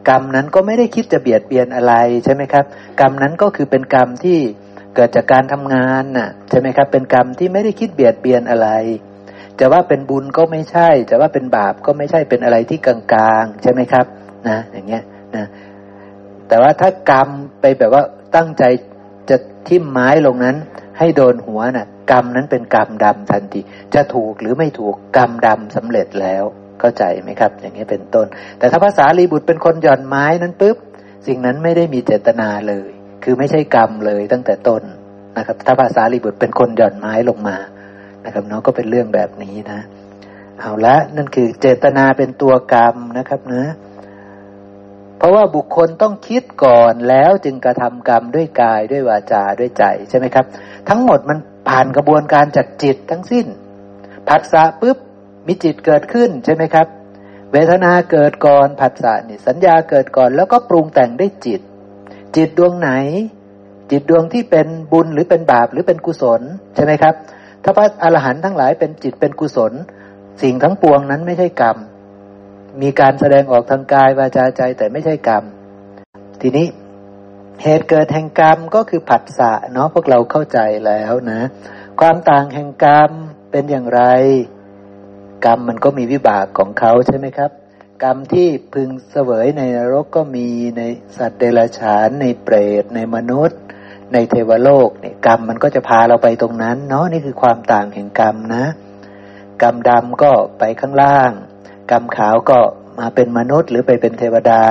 [0.09, 1.93] กรรมนั้นก็ไม่ได้คิดจะเบียดเบียนอะไร
[2.24, 2.66] ใช่ไหมครับ
[3.01, 4.39] กรรมนั้นก็คือเป็นกรรมที่
[4.95, 8.70] เกิดจากการทำงานน่ะใช่ไหมครับ เป็นกรรมที่ไม่ได้คิดเบียดเบียนอะไร
[9.59, 14.05] จะว่าเป็นบุญก็ไม่ใช่ จะว่าเป็นบาปก็ไม่ใช่เป็นอะไรที่กลางๆใช่ไหมครับ
[14.47, 15.03] นะอย่างเงี้ย
[15.36, 15.45] นะ
[16.47, 17.30] แต่ว่าถ้ากรรม
[17.61, 18.03] ไปแบบว่า
[18.36, 18.63] ตั้งใจ
[19.30, 19.38] จะ
[19.68, 20.55] ทิ่มไม้ลงนั้น
[20.98, 23.60] ให้โดนหัวนะ่ะ กรรมนั้นเป็นกรรมดำทันที
[23.93, 26.43] จะถูกหรือไม่ถูกกรรมดำสำเร็จแล้ว
[26.80, 28.28] เข้าใจไหมครับ อย่างนี้เป็นต้น
[28.60, 30.78] แต่ถ้าภาษาลีบุตรเป็นคนหย่อนไม้นั้นปุ๊บ
[31.28, 32.89] สิ่งนั้นไม่ได้มีเจตนาเลย
[33.24, 34.84] คือไม่ใช่กรรมเลยตั้งแต่ต้น
[35.38, 37.58] นะครับ ถ้าภาษาลีบุตรเป็นคนหย่อนไม้ลงมา
[38.26, 39.80] นะครับเนาะก็เป็นเรื่องแบบนี้นะ
[40.60, 43.64] เอาละนั่นคือเจตนาเป็นตัวกรรมนะครับนะ
[45.18, 50.45] เพราะว่าบุคคลต้องคิดก่อนแล้วจึงกระทำกรรมด้วยกายด้วยวาจาด้วยใจใช่ไหมครับ
[50.89, 51.38] ทั้งหมดมัน
[51.70, 53.45] ผ่านกระบวนการจากจิตทั้งสิ้น
[54.28, 54.97] ผัสสะปุ๊บ
[55.47, 56.88] มีจิตเกิดขึ้นใช่ไหมครับ
[57.51, 61.61] เวทนาเกิดก่อนผัสสะนี่สัญญาเกิดก่อน แล้วก็ปรุงแต่งได้จิต
[62.36, 62.91] จิตดวงไหน
[63.91, 66.41] จิตดวงที่เป็นบุญหรือเป็นบาปหรือเป็นกุศล
[66.76, 67.16] ใช่ไหมครับ
[67.63, 69.74] ถ้าพระอรหันต์ทั้งหลายเป็นจิตเป็นกุศล
[70.41, 71.78] สิ่งทั้งปวงนั้นไม่ใช่กรรม
[72.82, 75.43] มีการแสดงออกทางกายวาจาใจแต่ไม่ใช่กรรม
[76.41, 76.67] ทีนี้
[77.63, 81.41] เหตุเกิดแห่งกรรมก็คือผัสสะเนาะพวกเราเข้าใจแล้วนะ
[81.99, 83.11] ความต่างแห่งกรรม
[83.51, 84.01] เป็นอย่างไร
[85.45, 87.51] กรรมมันก็มีวิบากของเขาใช่ไหมครับ
[88.03, 90.47] กรรมที่พึงเสวยในนรกก็มี
[90.78, 90.82] ใน
[91.17, 93.59] สัตว์เดรัจฉานในเปรตในมนุษย์
[94.13, 98.65] ในเทวโลกเนี่ยกรรมมันก็จะพาเราไปตรงนั้น เนาะนี่คือความต่างแห่งกรรมนะ
[99.61, 101.32] กรรมดำก็ไปข้างล่าง
[101.91, 102.59] กรรมขาวก็
[102.99, 104.63] มาเป็นมนุษย์หรือไปเป็นเทวดา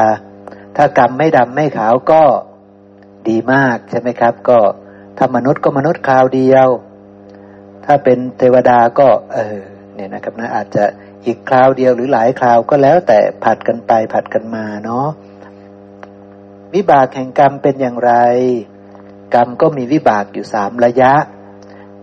[0.77, 2.23] ถ้ากรรมไม่ดำไม่ขาวก็
[3.29, 4.59] ดีมากใช่ไหมครับ ก็
[5.19, 6.69] ถ้ามนุษย์ก็มนุษย์คราวเดียว
[7.85, 9.59] ถ้าเป็นเทวดาก็ เออ
[9.95, 10.85] เนี่ยนะครับนะอาจจะ
[11.27, 15.09] อีกคราวเดียวหรือหลายคราวก็แล้วแต่ผัดกันไปผัดกันมาเนาะ
[16.75, 18.13] วิบากแห่งกรรมเป็นอย่างไร
[19.35, 21.13] กรรมก็มีวิบากอยู่สามระยะ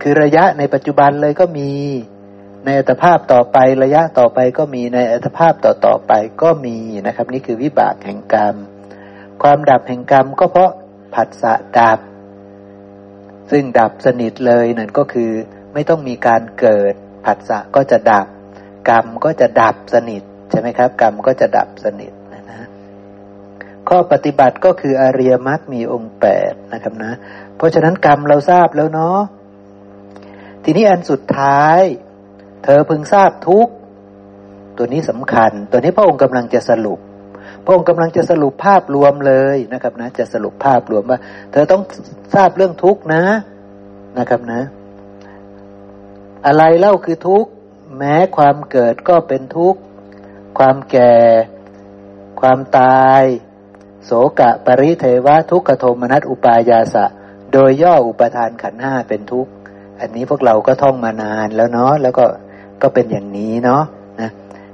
[0.02, 1.70] คือระยะในปัจจุบันเลยก็มี
[2.64, 8.56] ในอัตภาพต่อไประยะต่อไปก็มีในอัตภาพต่อต่อไปก็มีนะครับ นี่คือวิบากแห่งกรรม
[9.42, 10.70] ความดับแห่งกรรมก็เพราะ
[11.14, 11.98] ผัสสะดับ
[13.50, 15.30] ซึ่งดับสนิทเลยนั่นก็คือ
[15.74, 16.94] ไม่ต้องมีการเกิด
[17.26, 18.26] ผัสสะก็จะดับ
[18.90, 22.68] กรรมก็จะดับสนิทใช่ไหมครับ กรรมก็จะดับสนิทนะนะ
[23.88, 27.12] ข้อปฏิบัติก็คืออริยมรรคมีองค์แปดนะครับนะ
[27.56, 29.18] เพราะฉะนั้นกรรมเราทราบแล้วเนาะ
[30.64, 31.80] ทีนี้อันสุดท้าย
[32.64, 33.68] เธอพึงทราบทุก
[34.76, 36.98] ตัวนี้สำคัญ ตัวนี้พระองค์กำลังจะสรุป
[37.64, 41.18] พระองค์กำลังจะสรุปภาพรวมเลยนะครับนะ จะสรุปภาพรวมว่า
[41.52, 41.82] เธอต้อง
[42.34, 43.22] ทราบเรื่องทุกนะ
[44.18, 44.60] นะครับนะ
[46.46, 47.46] อะไรเล่าคือทุก
[47.98, 49.80] แม้ความเกิดก็เป็นทุกข์
[50.58, 51.14] ความแก่
[52.40, 53.22] ความตาย
[54.04, 54.10] โส
[54.40, 57.04] กะปริเทวะทุกขโทมนัสอุปายาสะ
[57.52, 59.52] โดยย่ออุปทานขันห้าเป็นทุกข์
[60.00, 62.24] อันนี้พวกเราก็ท่องมานานแล้วเนาะแล้วก็
[62.82, 63.82] ก็เป็นอย่างนี้เนาะ
[64.20, 64.30] นะ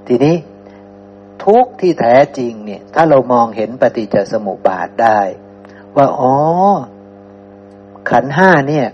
[0.07, 0.35] ทีนี้
[1.45, 5.21] ทุกที่แท้จริงเนี่ย ถ้าเรามองเห็นปฏิจจสมุปบาทได้
[5.97, 6.35] ว่าอ๋อ
[8.11, 8.87] ขันห้าเนี่ย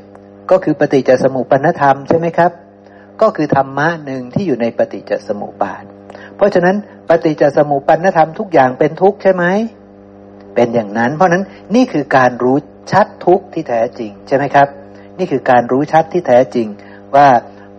[0.51, 2.53] ก็คือปฏิจจสมุปปนธรรมใช่ไหมครับ
[3.21, 5.85] ก็คือธรรมะหนึ่งที่อยู่ในปฏิจจสมุปบาท
[6.37, 6.77] เพราะฉะนั้น
[7.09, 9.45] ปฏิจจสมุปปนธรรมทุกอย่างเป็นทุกข์ใช่ไหม
[10.55, 11.45] เป็นอย่างนั้น เพราะนั้น
[11.75, 12.57] นี่คือการรู้
[12.93, 14.69] ชัดทุกข์ที่แท้จริงใช่ไหมครับ
[15.19, 16.67] นี่คือการรู้ชัดที่แท้จริง
[17.15, 17.27] ว่า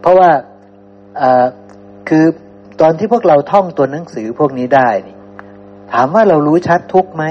[0.01, 0.29] เพราะว่า
[2.09, 2.25] คือ
[2.81, 5.15] ตอนที่พวกเราท่องตัวหนังสือพวกนี้ได้นี่
[5.93, 7.23] ถามว่าเรารู้ชัดทุกไหม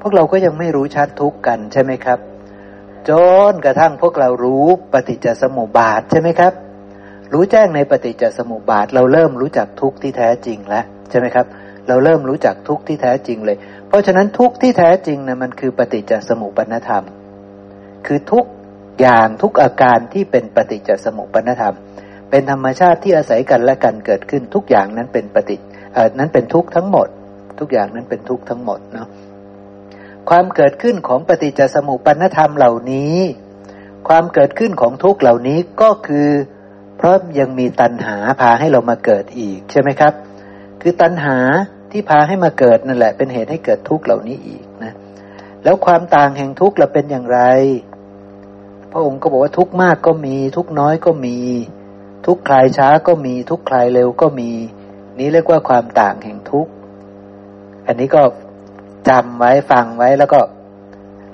[0.00, 2.18] พวกเราก็ยังไม่รู้ชัดทุกกันใช่ไหมครับ
[3.08, 3.10] จ
[3.50, 6.52] นกระทั่งพวกเรารู้ปฏิจจสมุปบาทใช่ไหมครับ
[7.32, 11.46] รู้แจ้งในปฏิจจสมุปบาท เราเริ่มรู้จักทุกที่แท้จริงแล้วใช่ไหมครับ
[11.88, 13.56] เราเริ่มรู้จักทุกที่แท้จริงเลย
[13.88, 17.04] เพราะฉะนั้นทุกที่แท้จริงนะมันคือปฏิจจสมุปนธรรม
[18.06, 18.44] คือทุก
[19.00, 21.76] อย่างทุกอาการที่เป็นปฏิจจสมุปนธรรม
[22.30, 25.56] เป็นธรรมชาติที่อาศัยกันและกันเกิดขึ้นทุกอย่างนั้นเป็นปฏิ
[25.94, 27.08] เอ่อนั้นเป็นทุกข์ทั้งหมด
[27.60, 29.08] ทุกอย่างนั้นเป็นทุกข์ทั้งหมดเนาะ
[30.30, 33.16] ความเกิดขึ้นของปฏิจจสมุปนธรรมเหล่านี้
[34.08, 36.28] ความเกิดขึ้นของทุกเหล่านี้ก็คือ
[36.96, 40.12] เพราะยังมีตัณหาพาให้เรามาเกิดอีกใช่ไหมครับ
[40.80, 41.38] คือตัณหา
[41.90, 44.94] ที่พาให้มาเกิดนั่นแหละ เป็นเหตุให้เกิดทุกเหล่านี้อีกนะ
[45.64, 47.40] แล้วความต่างแห่งทุกข์เราเป็นอย่างไร
[48.92, 51.36] พระองค์ก็บอกว่าทุกมากก็มีทุกน้อยก็มี
[52.26, 54.50] ทุกคลายช้าก็มีทุกคลายเร็วก็มี
[55.18, 56.72] นี้เรียกว่าความต่างแห่งทุกข์
[57.86, 58.22] อันนี้ก็
[59.08, 60.40] จำไว้ฟังไว้แล้วก็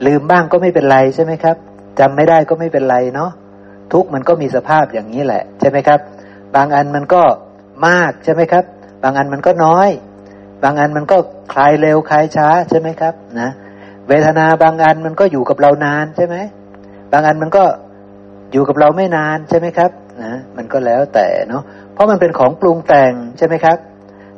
[0.07, 1.57] ลืมบ้างก็ไม่เป็นไรใช่ไหมครับ
[1.99, 3.31] จำไม่ได้ก็ไม่เป็นไรเนาะ
[3.93, 6.01] ทุกมันก็มีสภาพอย่างนี้แหละ ใช่ไหมครับ
[6.57, 7.23] บางอันมันก็
[7.87, 8.65] มากใช่ไหมครับ
[9.03, 9.89] บางอันมันก็น้อย
[10.63, 11.17] บางอันมันก็
[11.53, 13.51] คลายเร็วคลายช้าใช่ไหมครับนะ
[14.09, 16.37] เวทนาบางอันมันก็อยู่กับเรานานใช่ไหม
[17.13, 17.65] บางอันมันก็
[18.53, 19.91] อยู่กับเราไม่นานใช่ไหมครับ
[20.23, 23.77] นะมันก็แล้วแต่เนาะเพราะมันเป็นของปรุงแต่งใช่ไหมครับ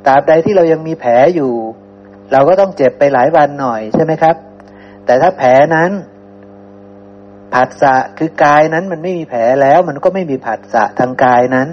[0.06, 1.52] ตราบใดที่เรายังมีแผลอยู่
[2.32, 4.36] เราก็ต้องเจ็บไปหลายวันหน่อยใช่ไหมครับ
[5.06, 5.90] แต่ถ้าแผลนั้น
[7.54, 11.68] ผัสสะคือกายนั้นมันไม่มีแผลแล้ว มันก็ไม่มีผัสสะทางกายนั้น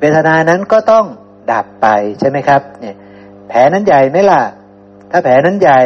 [0.00, 1.04] เวทนานั้นก็ต้อง
[1.52, 1.86] ดับไป
[2.20, 2.96] ใช่ไหมครับ เนี่ย
[3.48, 4.42] แผลนั้นใหญ่ไหมล่ะ
[5.10, 5.80] ถ้าแผลนั้นใหญ่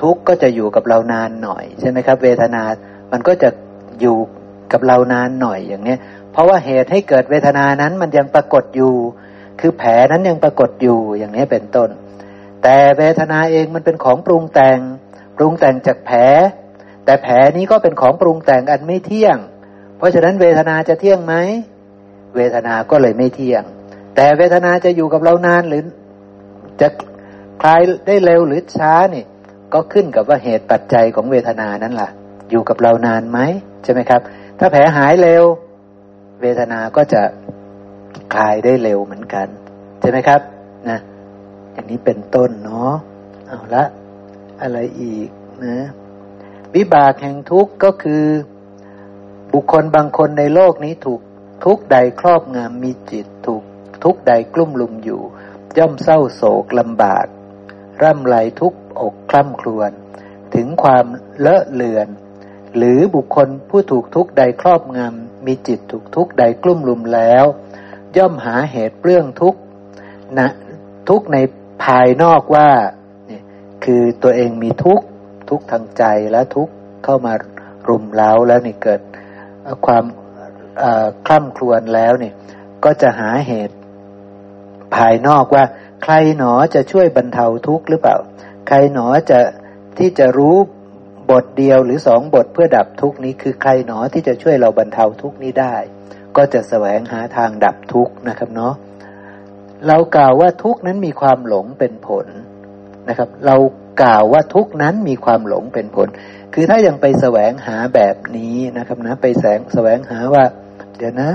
[0.00, 2.62] ทุกข์ก็จะอยู่กับเรานานหน่อย ใช่ไหมครับ เวทนา
[3.12, 3.48] มันก็จะ
[4.00, 4.16] อยู่
[4.72, 5.98] กับเรานานหน่อยอย่างเนี้ย
[6.32, 8.94] เพราะว่าเหตุให้เกิดเวทนานั้นมันยังปรากฏอยู่
[9.60, 11.90] คือแผลนั้นยังปรากฏอยู่อย่างนี้เป็นต้น
[12.62, 14.78] แต่เวทนาเองมันเป็นของปรุงแต่ง
[15.36, 16.18] ปรุงแต่งจากแผล
[17.04, 19.36] แต่แผลนี้ก็เป็นของปรุงแต่งอันไม่เที่ยง
[19.96, 21.34] เพราะฉะนั้นเวทนาจะเที่ยงไหม
[22.36, 23.62] เวทนาก็เลยไม่เที่ยง
[24.16, 25.82] แต่เวทนาจะอยู่กับเรานานหรือ
[26.80, 26.88] จะ
[27.62, 29.24] คลายได้เร็วหรือช้านี่
[29.72, 32.08] ก็ขึ้นกับว่าเหตุปัจจัยของเวทนานั้นล่ะ
[32.50, 33.38] อยู่กับเรานานไหม
[33.84, 34.20] ใช่ไหมครับ
[34.58, 35.44] ถ้าแผลหายเร็ว
[36.40, 37.22] เวทนาก็จะ
[38.34, 39.46] คลายได้เร็วเหมือนกัน
[40.00, 40.40] ใช่ไหมครับ
[40.88, 40.98] นะ
[41.72, 42.92] อย่างนี้เป็นต้นเนาะ
[43.46, 43.84] เอาละ
[44.62, 45.28] อะไรอีก
[45.64, 45.78] นะ
[46.74, 48.24] วิบากแห่งทุกข์ก็คือ
[49.52, 51.20] บุคคลบางคนในโลกนี้ถูก
[51.64, 53.62] ทุกใดครอบงำมีจิตถูก
[54.04, 55.20] ทุกใดกลุ่มลุมอยู่
[55.78, 57.26] ย่อมเศร้าโศกลำบาก
[58.02, 59.90] ร่ำไรทุกอกคล่ำครวญ
[60.54, 61.04] ถึงความ
[61.40, 62.08] เลอะเลือน
[62.76, 67.44] หรือบุคคลผู้ถูกทุกข์ใดครอบงำมีจิตถูกทุกข์ใดกลุ่มลุมแล้ว
[68.16, 69.60] ย่อมหาเหตุเปื้องทุกข์
[70.38, 70.48] นะ
[71.08, 71.36] ทุกข์ใน
[71.84, 72.68] ภายนอกว่า
[73.26, 73.42] เนี่ย
[73.84, 75.04] คือตัวเองมีทุกข์
[75.50, 76.72] ทุกข์ทางใจและทุกข์
[77.04, 77.34] เข้ามา
[77.88, 79.00] รุมเร้าแล้วนี่เกิด
[79.86, 80.04] ความ
[81.26, 82.32] คล่ำครวญแล้วนี่
[82.84, 83.76] ก็จะหาเหตุ
[84.96, 85.64] ภายนอกว่า
[86.02, 88.16] ใครหนอจะช่วยบรรเทาทุกข์หรือเปล่า
[88.68, 89.38] ใครหนอจะ
[89.98, 90.56] ที่จะรู้
[91.30, 95.76] บทเดียวหรือสองบทเพื่อดับทุกนี้คือใครหนอที่จะช่วยเราบรรเทาทุกนี้ได้
[96.36, 98.74] ก็จะแสวงหาทางดับทุกนะครับเนาะ
[99.88, 102.26] เรากล่าวว่าทุกนั้นมีความหลงเป็นผล
[103.08, 103.56] นะครับ เรา
[104.02, 106.08] กล่าวว่าทุกนั้นมีความหลงเป็นผล
[106.54, 110.44] คือถ้ายังไปแสวงหาแบบนี้นะครับนะไปแสงแสวงหาว่า
[110.96, 111.30] เดี๋ยวนะ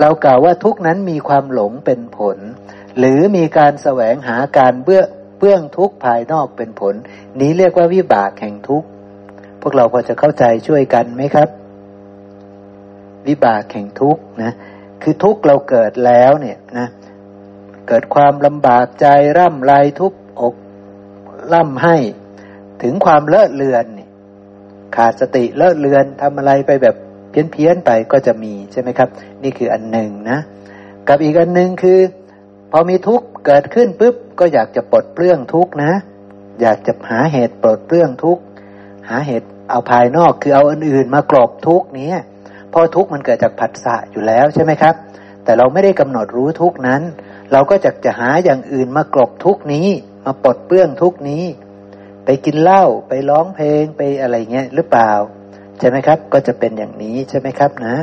[0.00, 2.38] เรากล่าวว่าทุกนั้นมีความหลงเป็นผล
[2.98, 5.02] หรือมีการแสวงหาการเบื้อ
[5.40, 6.94] เบื้องทุกภายนอกเป็นผล
[7.40, 8.84] นี้เรียกว่าวิบากแห่งทุก
[9.60, 11.48] พวกเราพอจะเข้าใจช่วยกันไหมครับ
[13.26, 14.52] วิบากแห่งทุกนะ
[15.02, 16.88] คือทุกเราเกิดแล้วเนี่ยนะ
[17.88, 19.06] เกิดความลำบากใจ
[19.38, 20.54] ร่ำไรทุบอก
[21.54, 21.96] ล่ำให้
[22.82, 23.86] ถึงความเลอะเลือน
[24.96, 26.96] ขาดสติเลอะเลือนทำอะไรไปแบบ
[27.30, 29.08] เพี้ยนเพียนไปก็จะมีใช่ไหมครับ
[29.42, 30.38] นี่คืออันหนึ่งนะ
[31.08, 31.98] กับอีกอันหนึ่งคือ
[32.72, 35.92] พอมีทุกข์ เกิดขึ้นปุ๊บก็อยากจะปลดเปลื้องทุกข์นะ
[36.60, 38.42] อยากจะหาเหตุปลดเปลื้องทุกข์
[39.08, 42.12] หาเหตุเอาภายนอกคือเอาอื่นๆมากรบทุกนี้
[42.70, 44.94] เพราะทุกมันเกิดจากผัสสะอยู่แล้วใช่ไหมครับ
[45.44, 47.02] แต่เราไม่ได้กำหนดรู้ทุกนั้น
[47.52, 49.88] เราก็จะจะหาอย่างอื่นมากรบทุกนี้
[50.24, 51.44] มาปลดเปลื้องทุกนี้
[52.24, 55.12] ไปกินเหล้าไปร้องเพลงไปอะไรเงี้ยหรือเปล่า
[55.78, 57.96] ใช่ไหมครับ ก็จะเป็นอย่างนี้ใช่ไหมครับนะ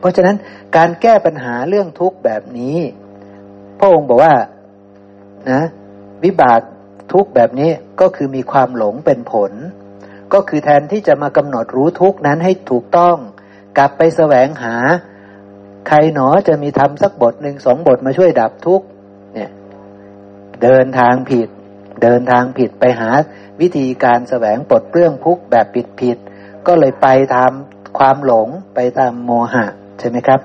[0.00, 0.36] เพราะฉะนั้น
[0.76, 2.78] การแก้ปัญหาเรื่องทุกข์แบบนี้
[3.84, 4.34] ระองค์บอกว่า
[5.50, 5.62] นะ
[6.24, 6.60] วิบาก
[7.12, 7.70] ทุกแบบนี้
[8.00, 9.52] ก็คือมีความหลงเป็นผล
[10.32, 13.16] ก็คือแทนที่จะมากำหนดรู้ทุกนั้นให้ถูกต้อง
[13.78, 14.76] กลับไปแสวงหา
[15.88, 18.82] ใครหนอจะมีทำสักบทหนึ่งสองบทมาช่วยดับทุก
[19.34, 19.50] เนี่ย
[20.62, 21.48] เดินทางผิด
[22.02, 23.10] เดินทางผิดไปหา
[23.60, 25.66] วิธีการแสวงปลดเปลื้องทุกแบบ
[26.00, 27.52] ผิดๆก็เลยไปตาม
[27.98, 29.64] ความหลงไปตามโมหะ
[29.98, 30.40] ใช่ไหมครับ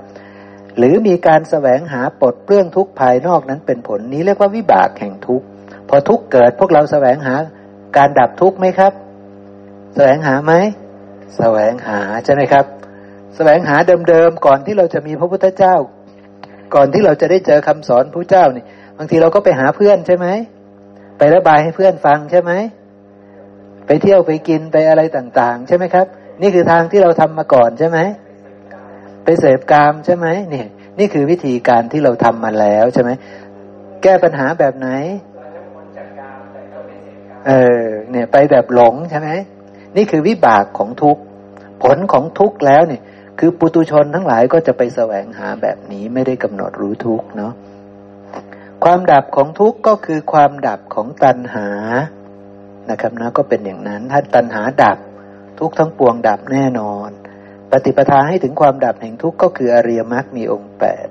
[0.77, 5.45] หรือมีการแสวงหาปลดเปลื้องทุกภายนอกนั้นเป็นผลนี้เรียกว่าวิบากแห่งทุกข์
[5.89, 7.35] พอทุกเกิดพวกเราแสวงหา
[7.97, 8.93] การดับทุกไหมครับ
[9.95, 10.53] แสวงหาไหม
[11.37, 12.65] แสวงหาใช่ไหมครับ
[13.35, 13.75] แสวงหา
[14.09, 15.75] เดิมๆก่อนที่เราจะมีพระพุทธเจ้า
[16.75, 18.63] ก่อนที่เราจะได้เจอคำสอนพระเจ้านี่
[18.97, 20.27] บางทีเราก็ไปหาเพื่อนใช่ไหม
[21.17, 22.51] ไประบายให้เพื่อนฟังใช่ไหม
[23.85, 26.05] ไปเที่ยวไปกินไปอะไรต่าง ๆ ใช่ไหมครับ
[26.41, 27.97] นี่คือทางที่เราทำมาก่อนใช่ไหม
[29.29, 30.65] ไปเสพกามใช่ไหมนี่
[30.99, 33.11] นี่คือวิธีการที่เราทำมาแล้วใช่ไหม
[34.03, 34.87] แก้ปัญหาแบบไหน
[37.47, 37.51] เอ
[37.81, 39.29] อเนี่ยไปแบบหลงใช่ไหม
[39.95, 41.21] นี่คือวิบากของทุกข์
[41.83, 43.01] ผลของทุกข์แล้วเนี่ย
[43.39, 47.53] คือปุตุชนทั้งหลายก็จะไปแสวงหาแบบนี้ไม่ได้กำหนดรู้ทุกข์เนาะ
[48.83, 51.67] ความดับของทุกข์ก็คือความดับของตัณหา
[52.89, 54.97] นะครับนะก็เป็นอย่างนั้น ถ้าตัณหาดับ
[55.59, 57.09] ทุกทั้งปวงดับแน่นอน
[57.71, 61.07] ปฏิปทาให้ถึงความดับแห่งทุกข์ก็คืออริยมรรคมีองค์แปด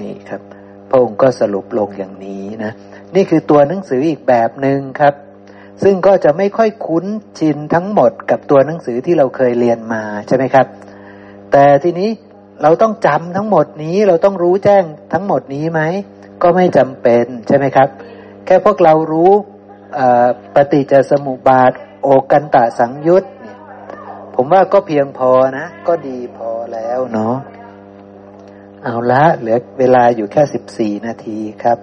[0.00, 0.42] นี่ครับ
[0.88, 2.72] พระองค์ก็สรุปลงอย่างนี้นะ
[3.14, 5.14] นี่คือตัวหนังสืออีกแบบหนึ่งครับ
[5.82, 7.04] ซึ่งก็จะไม่ค่อยคุ้น
[7.38, 10.66] ชินทั้งหมดกับตัวหนังสือที่เราเคยเรียนมาใช่ไหมครับ
[11.52, 12.10] แต่ทีนี้
[12.62, 15.80] เราต้องจำทั้งหมดนี้เราต้องรู้แจ้งทั้งหมดนี้ไหม
[16.42, 17.88] ก็ไม่จำเป็นใช่ไหมครับ
[18.46, 19.32] แค่พวกเรารู้
[20.54, 21.72] ปฏิจจสมุปบาท
[22.02, 23.24] โอกันตะสังยุต
[24.36, 27.36] ผมว่าก็เพียงพอนะ ก็ดีพอแล้วเนาะ
[28.82, 31.78] เอาละเหลือเวลาอยู่แค่สิบสี่นาทีครับ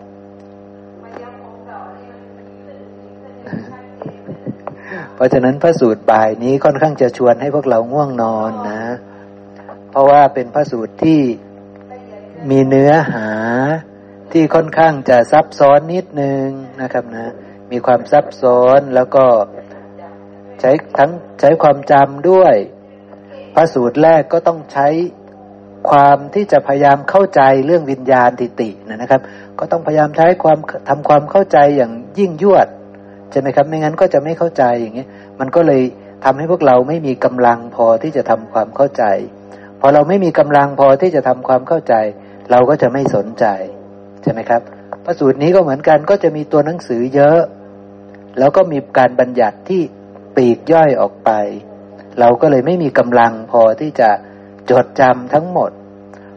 [5.16, 8.84] เพราะฉะนั้นพระสูตรบ่ายนี้ค่อนข้างจะชวนให้พวกเราง่วงนอนนะ
[9.90, 11.20] เพราะว่าเป็นพระสูตรที่
[12.50, 13.30] มีเนื้อหา
[14.32, 16.48] ที่ค่อนข้างจะซับซ้อนนิดนึง
[16.82, 17.32] นะครับนะ
[17.72, 19.26] มีความซับซ้อนแล้วก็
[20.62, 22.56] ใช้ทั้งใช้ความจำด้วย
[23.56, 24.88] พระสูตรแรกก็ต้องใช้
[25.90, 29.22] ความที่จะพยายามเข้าใจเรื่องวิญญาณติตินะครับ
[29.60, 32.68] ก็ต้องพยายามใช้ความทำความเข้าใจอย่างยิ่งยวด
[33.32, 35.06] ใช่ไหมครับ ไม่งั้นก็จะไม่เข้าใจอย่างนี้
[35.40, 35.82] มันก็เลย
[36.24, 39.04] ทำให้พวกเราไม่มีกำลังพอที่จะทำความเข้าใจ
[39.80, 41.94] พอเราไม่มีกำลังพอที่จะทำความเข้าใจ
[42.52, 43.46] เราก็จะไม่สนใจ
[44.24, 44.62] ใช่ไหมครับ
[45.06, 47.40] พระสูตรนี้ก็เหมือนกันก็จะมีตัวหนังสือเยอะ
[48.40, 49.82] แล้วก็มีการบัญญัติที่
[50.36, 51.32] ปีกย่อยออกไป
[52.20, 54.10] เราก็เลยไม่มีกำลังพอที่จะ
[54.72, 55.72] จดจำทั้งหมด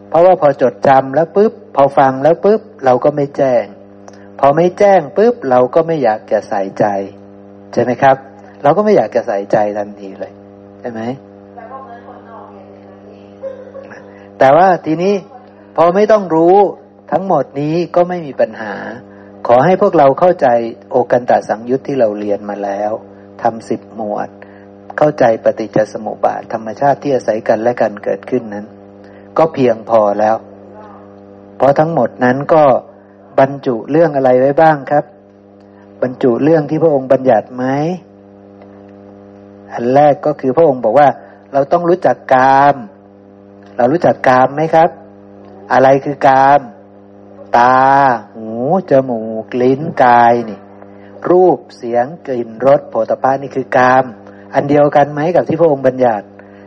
[0.09, 3.63] เพราะว่าพอจดจำแล้วปุ๊บ พอฟังแล้วปุ๊บ เราก็ไม่แจ้ง
[4.39, 6.85] พอไม่แจ้งปุ๊บ เราก็ไม่อยากจะใส่ใจ
[7.73, 8.17] ใช่ไหมครับ
[8.63, 10.33] เราก็ไม่อยากจะใส่ใจทันทีเลย
[10.79, 11.01] ใช่ไหม
[14.39, 15.13] แต่ว่าทีนี้
[15.77, 16.55] พอไม่ต้องรู้
[17.11, 18.73] ทั้งหมดนี้ก็ไม่มีปัญหา
[19.47, 20.47] ขอให้พวกเราเข้าใจ
[20.89, 22.91] โอกันตสังยุตที่เราเรียนมาแล้ว
[23.43, 24.29] ทำสิบหมวด
[24.97, 28.65] เข้าใจปฏิจจสมุปบาทธรรมชาติที่อาศัยกันและกันเกิดขึ้นนั้น
[29.37, 30.35] ก็เพียงพอแล้ว
[31.57, 32.63] เพราะทั้งหมดนั้นก็
[33.39, 35.05] บรรจุเรื่องอะไรไว้บ้างครับ
[36.01, 37.65] บรรจุเรื่องที่พระองค์บัญญัติไหม
[39.71, 41.07] อันแรกก็คือพระองค์บอกว่า
[41.53, 42.75] เราต้องรู้จักกาม
[43.77, 44.89] เรารู้จักกามไหมครับ
[45.71, 46.59] อะไรคือกาม
[47.57, 47.79] ตา
[48.33, 48.49] หู
[48.91, 50.59] จมูก ลิ้น กายนี่
[51.31, 54.05] รูปเสียงกลิ่นรสโผฏฐานี่คือกาม
[54.53, 56.25] อันเดียวกันไหมกับที่พระองค์บัญญัติ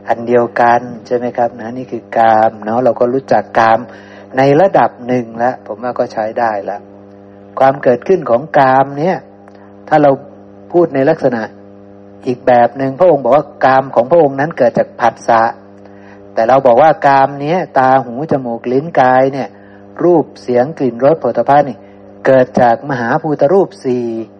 [0.08, 3.78] อันเดียวกันใช่ไหมครับนะนี่คือกามเนาะเราก็รู้จักกาม
[4.36, 6.80] ในระดับหนึ่งแล้วผมว่าก็ใช้ได้แล้ว
[7.58, 9.16] ความเกิดขึ้นของกามเนี่ย
[9.88, 10.10] ถ้าเรา
[10.72, 11.42] พูดในลักษณะ
[12.26, 15.42] อีกแบบหนึ่งพระองค์บอกว่ากามของพระองค์นั้นเกิดจากผัสสะ
[16.34, 19.48] แต่เราบอกว่ากามเนี้ยตาหูจมูกลิ้นกายเนี่ย
[20.04, 21.78] รูปเสียงกลิ่นรสผลิตภัณฑ์นี่
[22.26, 24.06] เกิดจากมหาภูตรูปสี่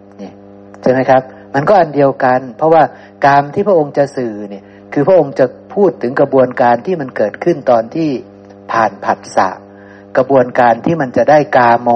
[0.81, 1.21] ใช่ไหมครับ
[1.53, 2.83] มันก็อันเดียวกัน เพราะว่า
[3.27, 4.63] การที่พระองค์จะสื่อเนี่ย
[4.93, 8.09] คือพระองค์จะพูดถึงกระบวนการที่มันเกิดขึ้นตอนที่
[8.71, 9.49] ผ่านผัสสะ
[10.17, 11.89] กระบวนการที่มันจะได้กาโม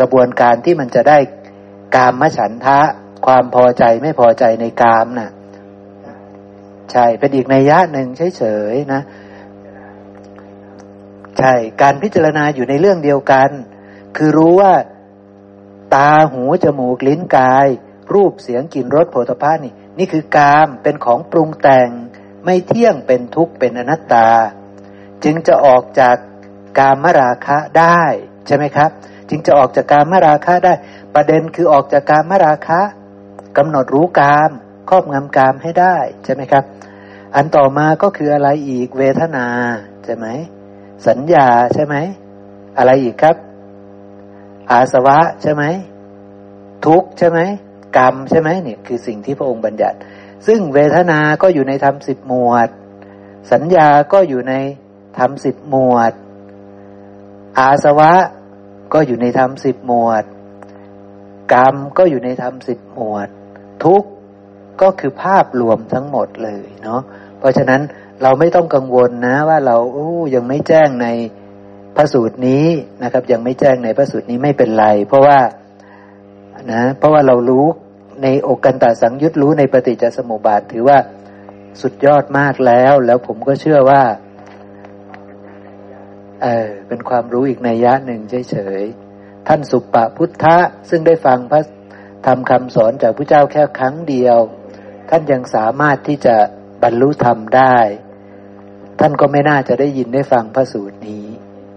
[0.00, 1.18] กระบวนการที่มันจะได้
[1.96, 2.80] กามมฉันทะ
[3.26, 5.30] ความพอใจไม่พอใจในกามนะ่ะ
[6.92, 9.02] ใช่เป็นอีกในยะหนึ่งเฉยๆนะ
[11.38, 13.50] ใช่การพิจารณาอยู่ในเรื่องเดียวกัน
[14.16, 14.72] คือรู้ว่า
[15.94, 17.66] ตาหูจมูกลิ้นกาย
[18.14, 21.88] รูปเสียงกลิ่นรสโผฏฐานี่ นี่คือกามเป็นของปรุงแต่ง
[22.44, 24.28] ไม่เที่ยงเป็นทุกข์เป็นอนัตตา
[25.24, 26.16] จึงจะออกจาก
[26.78, 28.02] กามมราคะได้
[28.46, 28.90] ใช่ไหมครับ
[29.28, 30.74] จึงจะออกจากกามมราคะได้
[31.14, 32.80] ประเด็นคือออกจากกามมราคะ
[33.56, 34.50] กำหนดรู้กาม
[34.88, 36.64] ครอบงำกามให้ได้ใช่ไหมครับ
[37.34, 39.46] อันต่อมาก็คืออะไรอีกเวทนา
[40.04, 40.26] ใช่ไหม
[41.08, 41.94] สัญญาใช่ไหม
[42.78, 43.36] อะไรอีกครับ
[44.70, 45.64] อาสวะใช่ไหม
[46.86, 47.38] ทุกใช่ไหม
[47.98, 49.98] กรรมใช่ไหมเนี่ยคือสิ่งที่พระองค์บัญญัติ
[50.46, 52.68] ซึ่งเวทนา ก็อยู่ในธรรมสิบหมวด
[53.52, 54.54] สัญญาก็อยู่ใน
[55.18, 56.12] ธรรมสิบหมวด
[57.58, 58.12] อาสวะ
[58.92, 60.24] ก็อยู่ในธรรมสิบหมวด
[61.54, 63.28] กรรมก็อยู่ในธรรมสิบหมวด
[63.84, 64.04] ทุก
[64.82, 67.00] ก็คือภาพรวมทั้งหมดเลยเนาะ
[67.38, 67.80] เพราะฉะนั้น
[68.22, 71.06] เราไม่ต้องกังวลนะว่าเราอ้ยังไม่แจ้งใน
[71.96, 72.66] พระสูตรนี้
[73.02, 75.38] นะครับ ยังไม่แจ้งในพระสูตรนี้ไม่เป็นไร เพราะว่า
[76.72, 77.66] นะเพราะว่าเรารู้
[78.22, 80.98] ในอกกันตาสังยุตรู้ในปฏิจจสมุปบาท ถือว่า
[81.80, 84.02] สุดยอดมากแล้ว แล้วผมก็เชื่อว่า
[86.42, 88.20] เออเป็นความรู้อีกในยะหนึ่ง
[88.50, 90.58] เฉยๆท่านสุปปพุทธะ
[90.90, 91.62] ซึ่งได้ฟังพระ
[92.26, 94.38] ธรรมคำสอนจากพระเจ้าแค่ครั้งเดียว
[95.10, 96.36] ท่านยังสามารถที่จะ
[96.82, 97.76] บรรลุธรรมได้
[99.00, 101.25] ท่านก็ไม่น่าจะได้ยินได้ฟังพระสูตรนี้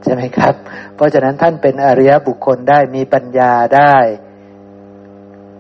[0.04, 0.54] ใช่ไหมครับ
[0.95, 3.95] เพราะฉะนั้นท่านเป็นอริยบุคคลได้มีปัญญาได้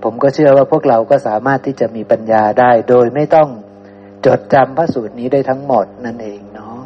[0.03, 3.49] ผมก็เชื่อว่าพวกเราก็สามารถที่จะมีปัญญาได้ โดยไม่ต้อง
[4.25, 6.79] จดจำพระสูตรนี้ได้ทั้งหมดนั่นเองเนาะ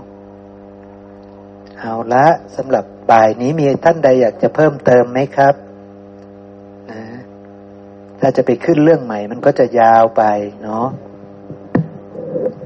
[1.79, 2.25] เอาละ
[2.55, 5.55] สำหรับบ่ายนี้มีท่านใดอยากจะเพิ่มเติมไหมครับ
[6.91, 7.03] นะ
[8.19, 10.23] ถ้าจะไปขึ้นเรื่องใหม่ มันก็จะยาวไป
[10.63, 10.87] เนาะ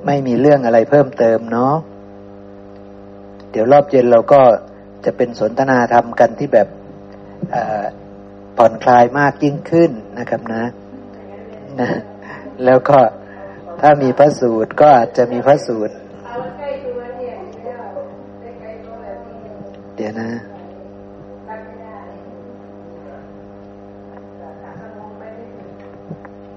[0.06, 1.76] ไม่มีเรื่องอะไรเพิ่มเติมเนาะ
[3.52, 4.42] เดี๋ยวรอบเย็นเราก็
[5.06, 6.68] จะเป็นสนทนาธรรมกันที่แบบ
[8.58, 10.64] ผ่อนคลายมากยิ่งขึ้นนะครับนะ
[11.80, 11.90] นะ
[12.66, 12.98] แล้วก็
[13.82, 15.96] ถ้ามีพระสูตรก็อาจจะมีพระสูตร
[19.96, 20.30] เดี๋ยวนะ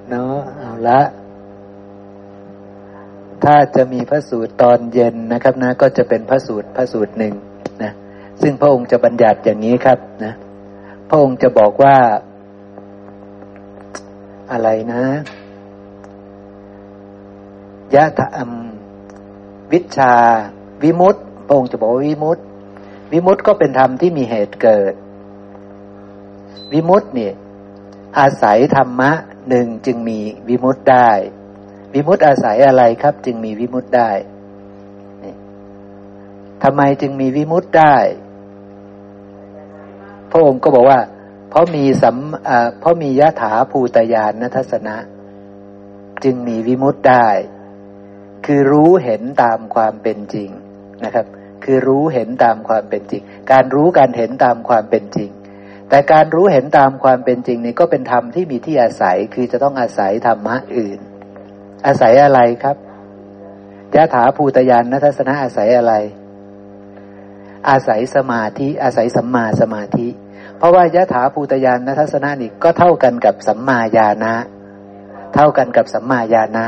[0.08, 1.00] เนาะเอาละ
[3.44, 7.34] ถ้าจะมีพระสูตรตอนเย็นนะครับนะ ก็จะเป็นพระสูตรพระสูตรหนึ่ง
[8.42, 10.34] ซึ่งพระองค์จะบัญญัติอย่างนี้ครับนะ
[11.08, 11.96] พระองค์จะบอกว่า
[14.52, 15.04] อะไรนะ
[17.94, 18.50] ยะธรรม
[19.72, 20.14] วิชา
[20.82, 22.44] วิมุตต์พระองค์จะบอกว่าวิมุตต์
[23.12, 24.94] วิมุตต์ก็เป็นธรรมที่มีเหตุเกิด
[26.72, 27.34] วิมุตต์เนี่ย
[28.18, 29.10] อาศัยธรรมะ
[29.48, 30.18] หนึ่งจึงมี
[30.48, 31.10] วิมุตต์ได้
[31.94, 34.10] วิมุตต์อาศัยอะไรครับ จึงมีวิมุตต์ได้
[36.62, 37.96] ทำไมจึงมีวิมุตต์ได้
[40.30, 41.00] พระองค์ก็บอกว่า
[41.50, 42.16] เพราะมีสัม
[42.80, 44.96] เพราะมียะถาภูตยานนัทสนะ
[46.24, 47.28] จึงมีวิมุตได้
[48.46, 50.48] คือรู้เห็นตามความเป็นจริง
[51.04, 51.26] นะครับ
[51.64, 53.22] คือรู้เห็นตามความเป็นจริง
[53.52, 55.30] การรู้การเห็นตามความเป็นจริง
[55.88, 60.98] แต่การรู้เห็นตามความเป็นจริงนี้ก็เป็นธรรมที่มีที่อาศัยคือจะต้องอาศัยธรรมะอื่น
[61.86, 62.76] อาศัยอะไรครับ
[63.94, 65.94] ยะถาภูตยานนัทสนะอาศัยอะไร
[67.68, 70.08] อาศัยสมาธิอาศัยสัมมาสมาธิ
[70.58, 74.34] เพราะว่ายะถาภูตยานนัทสนะนี่ก็เท่ากันกับสัมมาญาณะ
[75.34, 76.66] เท่ากันกับสัมมาญาณะ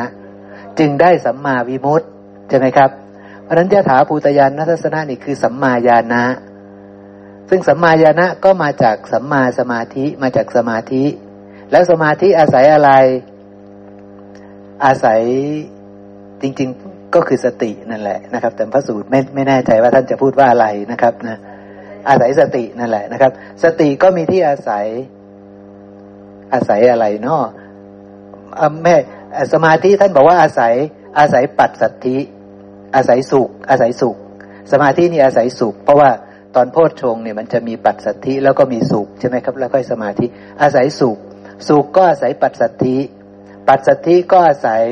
[0.78, 2.09] จึงได้สัมมาวิมุตต์
[2.49, 2.90] ใช่ไหมครับ
[3.43, 6.24] เพราะนั้นยะถาภูตยานนัทสนะนี่คือสัมมาญาณะ
[7.49, 11.05] ซึ่งสัมมาญาณะก็มาจากสัมมาสมาธิมาจากสมาธิ
[11.70, 12.90] แล้วสมาธิอาศัยอะไร
[14.84, 15.20] อาศัย
[16.43, 21.38] จริง ๆ ก็คือสตินั่นแหละนะครับ แต่พระสูตรไม่ไม่แน่ใจว่าท่านจะพูดว่าอะไรนะครับนะ
[22.08, 23.32] อาศัยสตินั่นแหละนะครับ
[23.64, 24.86] สติก็มีที่อาศัย
[26.54, 27.42] อาศัยอะไรเนาะ
[28.82, 28.94] แม่
[29.52, 30.74] สมาธิท่านบอกว่าอาศัย
[31.18, 32.16] อาศัยปัจสัทธิ
[32.96, 34.16] อาศัยสุข อาศัยสุข
[34.72, 36.10] สมาธินี่อาศัยสุข เพราะว่า
[36.54, 40.26] ตอนโพชฌงเนี่ยมันจะมีปัจสัทธิแล้วก็มีสุขใช่ไหมครับ แล้วก็สมาธิ
[40.62, 41.18] อาศัยสุข
[41.68, 42.96] สุขก็อาศัยปัจสัทธิ
[43.68, 44.84] ปัจสัทธิก็อาศัย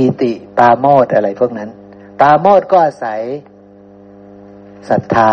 [0.00, 1.70] ปีติปาโมดอะไรพวกนั้น
[2.20, 3.20] ปาโมดก็อาศัย
[4.90, 5.32] ศรัทธา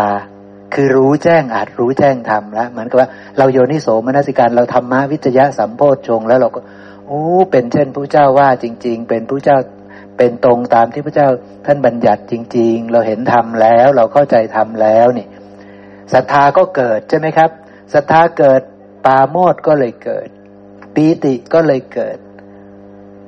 [0.74, 3.08] คือรู้แจ้งอาจรู้แจ้งธรรมแล้วเหมือนกับว่า
[3.38, 6.60] เราโยนิโสมนสิการเราธรรมะวิจยะสัมโพชฌงแล้วเราก็
[7.06, 9.58] โอ้เป็นเช่นพระเจ้าว่าจริง ๆ เป็นพระเจ้า
[10.16, 11.28] เป็นตรงตามที่พระเจ้า
[11.66, 15.26] ท่านบัญญัติจริง ๆ เราเห็นธรรมแล้ว เราเข้าใจธรรมแล้วนี่
[16.12, 17.50] ศรัทธาก็เกิดใช่ไหมครับ
[17.94, 18.62] ศรัทธาเกิด
[19.06, 20.28] ปาโมดก็เลยเกิด
[20.94, 22.18] ปีติก็เลยเกิด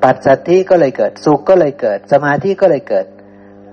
[0.03, 3.07] ปัจสัทธิก็เลยเกิด สุขก็เลยเกิด สมาธิก็เลยเกิด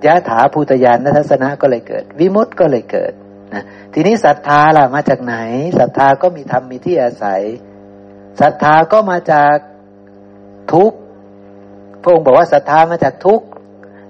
[0.06, 3.14] ยะถาภูตยานทัศนะก็เลยเกิด วิมุตต์ก็เลยเกิด
[3.54, 3.64] นะ
[3.94, 5.36] ทีนี้ศรัทธาล่ะมาจากไหน
[5.80, 7.42] ศรัทธาก็มีธรรมมีที่อาศัย
[8.42, 9.56] ศรัทธาก็มาจาก
[10.74, 10.98] ทุกข์
[12.02, 13.46] พระองค์บอกว่าศรัทธามาจากทุกข์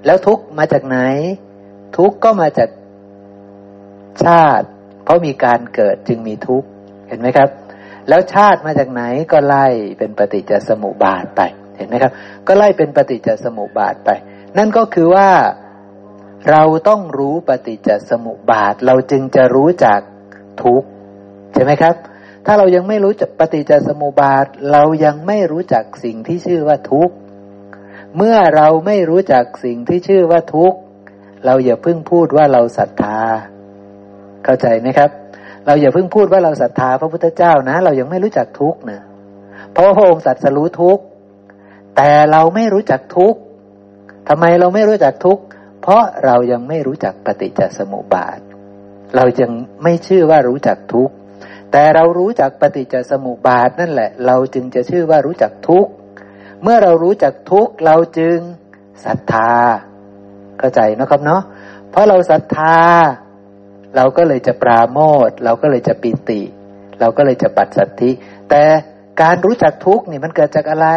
[0.06, 1.00] แล้วทุกข์มาจากไหน
[1.98, 2.70] ทุกข์ก็มาจาก
[4.24, 4.68] ชาติ
[5.04, 6.68] เพราะมีการเกิดจึงมีทุกข์
[7.08, 7.50] เห็นไหมครับ
[8.10, 11.42] แล้วชาติมาจากไหนก็ไล่เป็นปฏิจจสมุปบาทไป
[11.78, 12.12] เห็นไหมครับ
[12.48, 14.10] ก็ไล่เป็นปฏิจจสมุปบาทไป
[14.58, 15.30] นั่นก็คือว่า
[16.50, 20.00] เราต้องรู้ปฏิจจสมุปบาท เราจึงจะรู้จัก
[20.64, 20.84] ทุก
[21.54, 21.96] ใช่ไหมครับ
[22.46, 27.10] ถ้าเรายังไม่รู้จักปฏิจจสมุปบาท เรายังไม่รู้จักสิ่งที่ชื่อว่าทุก
[28.18, 30.74] เมื่อเราไม่รู้จักสิ่งที่ชื่อว่าทุก
[31.46, 33.20] เราอย่าเพิ่งพูดว่าเราศรัทธา
[34.46, 35.10] เข้าใจไหมครับ
[35.66, 39.00] เราอย่าเพิ่งพูดว่าเราศรัทธาพระพุทธเจ้านะ เรายังไม่รู้จักทุกข์นะ
[39.74, 41.04] เพราะพระองค์สัตสรู้ทุกข์
[41.96, 43.40] แต่เราไม่รู้จักทุกข์
[44.28, 45.44] ทำไมเราไม่รู้จักทุกข์
[45.82, 48.40] เพราะเรายังไม่รู้จักปฏิจจสมุปบาท
[49.16, 49.52] เรายัง
[49.84, 51.14] ไม่ชื่อว่ารู้จักทุกข์
[51.72, 55.92] แต่เรารู้จักปฏิจจสมุปบาทนั่นแหละ เราจึงจะชื่อว่ารู้จักทุกข์
[56.64, 58.38] เมื่อเรารู้จักทุกข์เราจึง
[59.06, 59.54] ศรัทธา
[60.60, 61.42] เข้าใจนะครับเนาะ
[61.92, 62.78] เพราะเราศรัทธา
[63.96, 66.42] เราก็เลยจะปราโมทเราก็เลยจะปิติ
[67.00, 68.12] เราก็เลยจะปัดสัตธิ
[68.50, 68.64] แต่
[69.22, 70.88] การรู้จักทุกข์นี่มันเกิดจากอะไร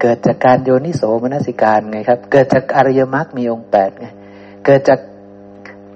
[0.00, 4.06] เกิดจากการโยนิโสมนสิการไงครับ เกิดจากอริยมรรคมีองค์แปดไง
[4.66, 5.00] เกิดจาก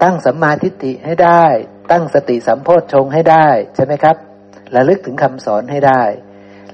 [0.02, 1.44] ตั้งสัมมาทิฏฐิให้ได้
[1.90, 4.16] ตั้งสติสัมโพชฌงให้ได้ใช่ไหมครับ
[4.74, 6.02] ระลึกถึงคำสอนให้ได้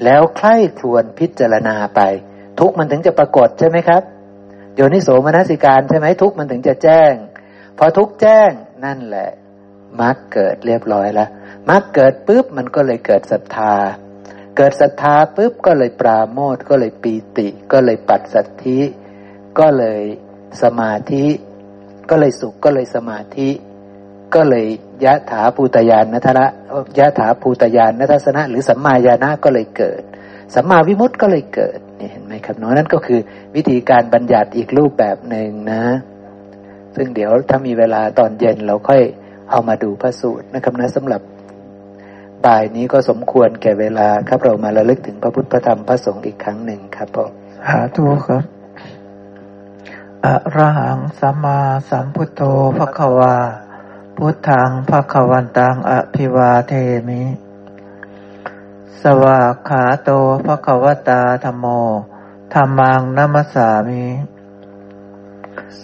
[0.05, 2.01] แล้วใคร่ครวญพิจารณาไป
[2.61, 4.03] ทุกมันถึงจะปรากฏใช่ไหมครับ
[4.75, 7.13] โยนิโสมนสิการใช่ไหมทุกมันถึงจะแจ้ง
[7.79, 8.51] พอทุกแจ้ง
[8.85, 9.31] นั่นแหละ
[10.01, 11.29] มรรคเกิดเรียบร้อยแล้ว
[11.71, 13.75] มรรคเกิดปุ๊บมันก็เลยเกิดศรัทธา
[14.57, 18.79] เกิดศรัทธาปุ๊บก็เลยปราโมทก็เลยปีติ ก็เลยปัดสัทธิ
[19.59, 20.03] ก็เลย
[20.63, 21.27] สมาธิ
[22.11, 23.49] ก็เลยสุขก็เลยสมาธิ
[24.35, 24.67] ก็เลย
[25.05, 26.47] ยะถาภูตยานนัทละ
[26.99, 30.03] ยะถาภูตยานนัทสนะ หรือสัมมาญาณะก็เลยเกิด
[30.55, 33.21] สัมมาวิมุตต์ก็เลยเกิดนี่เห็นไหมครับน้องนั่นก็คือ
[33.57, 35.83] วิธีการบัญญัติอีกรูปแบบหนึ่งนะ
[36.97, 39.03] ซึ่งเดี๋ยวถ้ามีเวลาตอนเย็นเราค่อย
[39.51, 41.21] เอามาดูพระสูตรนะครับนะสำหรับ
[42.45, 48.43] บ่ายนี้ก็สมควรแก่เวลาครับเรามาระลึกถึงพระพุทธธรรมพระสงฆ์อีกครั้งหนึ่งครับผมสาธุครับ
[50.25, 50.27] อ
[50.57, 51.61] ระหังสัมมา
[51.91, 52.43] สัมพุทโธ
[52.79, 53.37] ภควา
[54.17, 56.73] พุทธังภควันตังอภิวาเท
[57.09, 57.23] มิ
[59.01, 60.11] สวากขาโต
[60.47, 61.67] ภควตาธรรมโม
[62.55, 64.05] ธรรมังนัมสามิ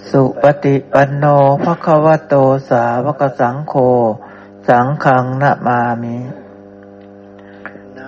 [0.08, 1.24] สุปฏิปันโน
[1.64, 2.34] ภควโต
[2.70, 3.74] สาวกสังโฆ
[4.68, 6.16] สังฆังนะมามิ